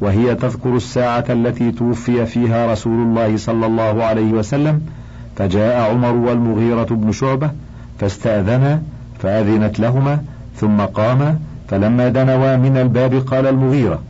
وهي 0.00 0.34
تذكر 0.34 0.76
الساعة 0.76 1.24
التي 1.30 1.72
توفي 1.72 2.26
فيها 2.26 2.72
رسول 2.72 3.02
الله 3.02 3.36
صلى 3.36 3.66
الله 3.66 4.04
عليه 4.04 4.32
وسلم 4.32 4.80
فجاء 5.36 5.90
عمر 5.90 6.14
والمغيرة 6.14 6.84
بن 6.90 7.12
شعبة 7.12 7.50
فاستأذنا 7.98 8.82
فأذنت 9.18 9.80
لهما 9.80 10.18
ثم 10.56 10.80
قام 10.80 11.40
فلما 11.68 12.08
دنوا 12.08 12.56
من 12.56 12.76
الباب 12.76 13.14
قال 13.14 13.46
المغيرة 13.46 14.02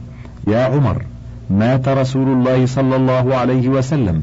يا 0.47 0.65
عمر 0.65 1.03
مات 1.51 1.89
رسول 1.89 2.29
الله 2.29 2.67
صلى 2.67 2.97
الله 2.97 3.37
عليه 3.37 3.69
وسلم. 3.69 4.23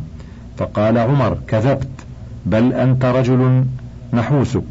فقال 0.58 0.98
عمر 0.98 1.38
كذبت 1.48 1.88
بل 2.46 2.74
أنت 2.74 3.06
رجل 3.06 3.64
نحوسك 4.14 4.64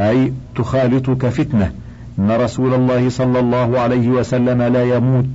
أي 0.00 0.32
تخالطك 0.56 1.26
فتنة 1.28 1.72
إن 2.18 2.30
رسول 2.30 2.74
الله 2.74 3.08
صلى 3.08 3.40
الله 3.40 3.80
عليه 3.80 4.08
وسلم 4.08 4.62
لا 4.62 4.96
يموت 4.96 5.26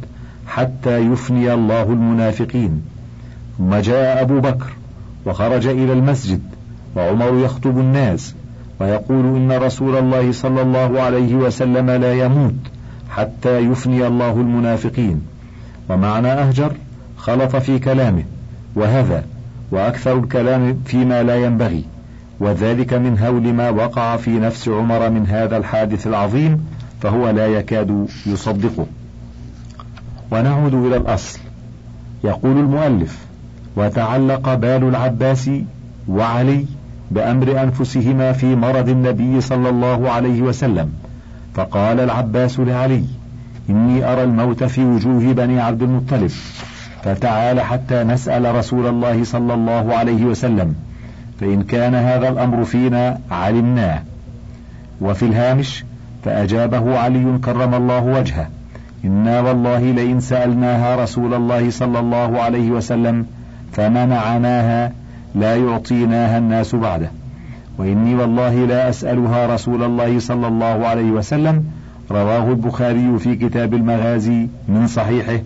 حتى 0.47 0.97
يفني 0.97 1.53
الله 1.53 1.83
المنافقين. 1.83 2.81
ثم 3.57 3.75
جاء 3.75 4.21
أبو 4.21 4.39
بكر 4.39 4.67
وخرج 5.25 5.67
إلى 5.67 5.93
المسجد 5.93 6.41
وعمر 6.95 7.39
يخطب 7.45 7.79
الناس. 7.79 8.35
ويقول 8.79 9.25
إن 9.35 9.51
رسول 9.51 9.97
الله 9.97 10.31
صلى 10.31 10.61
الله 10.61 11.01
عليه 11.01 11.35
وسلم 11.35 11.89
لا 11.89 12.13
يموت 12.13 12.55
حتى 13.09 13.59
يفني 13.59 14.07
الله 14.07 14.31
المنافقين. 14.31 15.21
ومعنى 15.89 16.27
أهجر 16.27 16.71
خلط 17.17 17.55
في 17.55 17.79
كلامه 17.79 18.23
وهذا 18.75 19.23
وأكثر 19.71 20.17
الكلام 20.17 20.81
فيما 20.85 21.23
لا 21.23 21.35
ينبغي. 21.35 21.83
وذلك 22.39 22.93
من 22.93 23.19
هول 23.19 23.53
ما 23.53 23.69
وقع 23.69 24.17
في 24.17 24.39
نفس 24.39 24.69
عمر 24.69 25.09
من 25.09 25.27
هذا 25.27 25.57
الحادث 25.57 26.07
العظيم 26.07 26.65
فهو 27.01 27.29
لا 27.29 27.47
يكاد 27.47 28.07
يصدقه. 28.25 28.85
ونعود 30.31 30.73
إلى 30.73 30.97
الأصل. 30.97 31.39
يقول 32.23 32.57
المؤلف 32.57 33.17
وتعلق 33.75 34.53
بال 34.53 34.83
العباس 34.83 35.49
وعلي 36.07 36.65
بأمر 37.11 37.63
أنفسهما 37.63 38.31
في 38.31 38.55
مرض 38.55 38.89
النبي 38.89 39.41
صلى 39.41 39.69
الله 39.69 40.11
عليه 40.11 40.41
وسلم 40.41 40.89
فقال 41.53 41.99
العباس 41.99 42.59
لعلي 42.59 43.03
إني 43.69 44.13
أرى 44.13 44.23
الموت 44.23 44.63
في 44.63 44.85
وجوه 44.85 45.33
بني 45.33 45.59
عبد 45.59 45.81
المطلب 45.81 46.31
فتعال 47.03 47.61
حتى 47.61 48.03
نسأل 48.03 48.55
رسول 48.55 48.87
الله 48.87 49.23
صلى 49.23 49.53
الله 49.53 49.95
عليه 49.95 50.25
وسلم 50.25 50.75
فإن 51.39 51.63
كان 51.63 51.95
هذا 51.95 52.29
الأمر 52.29 52.63
فينا 52.63 53.19
علمناه. 53.31 54.01
وفي 55.01 55.25
الهامش 55.25 55.85
فأجابه 56.25 56.99
علي 56.99 57.37
كرم 57.43 57.73
الله 57.73 58.03
وجهه 58.03 58.47
إنا 59.05 59.41
والله 59.41 59.91
لئن 59.91 60.19
سألناها 60.19 61.03
رسول 61.03 61.33
الله 61.33 61.69
صلى 61.71 61.99
الله 61.99 62.41
عليه 62.41 62.71
وسلم 62.71 63.25
فمنعناها 63.71 64.91
لا 65.39 65.55
يعطيناها 65.55 66.37
الناس 66.37 66.75
بعده. 66.75 67.11
وإني 67.77 68.15
والله 68.15 68.65
لا 68.65 68.89
أسألها 68.89 69.53
رسول 69.53 69.83
الله 69.83 70.19
صلى 70.19 70.47
الله 70.47 70.87
عليه 70.87 71.11
وسلم. 71.11 71.63
رواه 72.11 72.49
البخاري 72.49 73.19
في 73.19 73.35
كتاب 73.35 73.73
المغازي 73.73 74.47
من 74.67 74.87
صحيحه. 74.87 75.39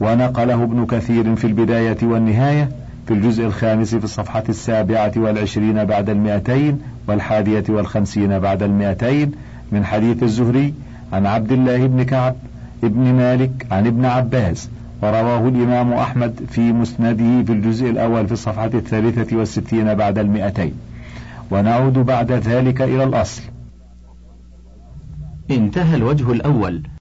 ونقله 0.00 0.62
ابن 0.62 0.86
كثير 0.86 1.36
في 1.36 1.46
البداية 1.46 1.98
والنهاية 2.02 2.68
في 3.06 3.14
الجزء 3.14 3.46
الخامس 3.46 3.94
في 3.94 4.04
الصفحة 4.04 4.44
السابعة 4.48 5.12
والعشرين 5.16 5.84
بعد 5.84 6.10
المئتين 6.10 6.78
والحادية 7.08 7.64
والخمسين 7.68 8.38
بعد 8.38 8.62
المئتين 8.62 9.32
من 9.72 9.84
حديث 9.84 10.22
الزهري 10.22 10.74
عن 11.12 11.26
عبد 11.26 11.52
الله 11.52 11.86
بن 11.86 12.02
كعب 12.02 12.34
ابن 12.84 13.14
مالك 13.14 13.66
عن 13.70 13.86
ابن 13.86 14.04
عباس 14.04 14.68
ورواه 15.02 15.48
الإمام 15.48 15.92
أحمد 15.92 16.40
في 16.50 16.72
مسنده 16.72 17.44
في 17.44 17.52
الجزء 17.52 17.90
الأول 17.90 18.26
في 18.26 18.32
الصفحة 18.32 18.70
الثالثة 18.74 19.36
والستين 19.36 19.94
بعد 19.94 20.18
المئتين. 20.18 20.74
ونعود 21.50 21.92
بعد 21.92 22.32
ذلك 22.32 22.82
إلى 22.82 23.04
الأصل. 23.04 23.42
انتهى 25.50 25.96
الوجه 25.96 26.32
الأول. 26.32 26.82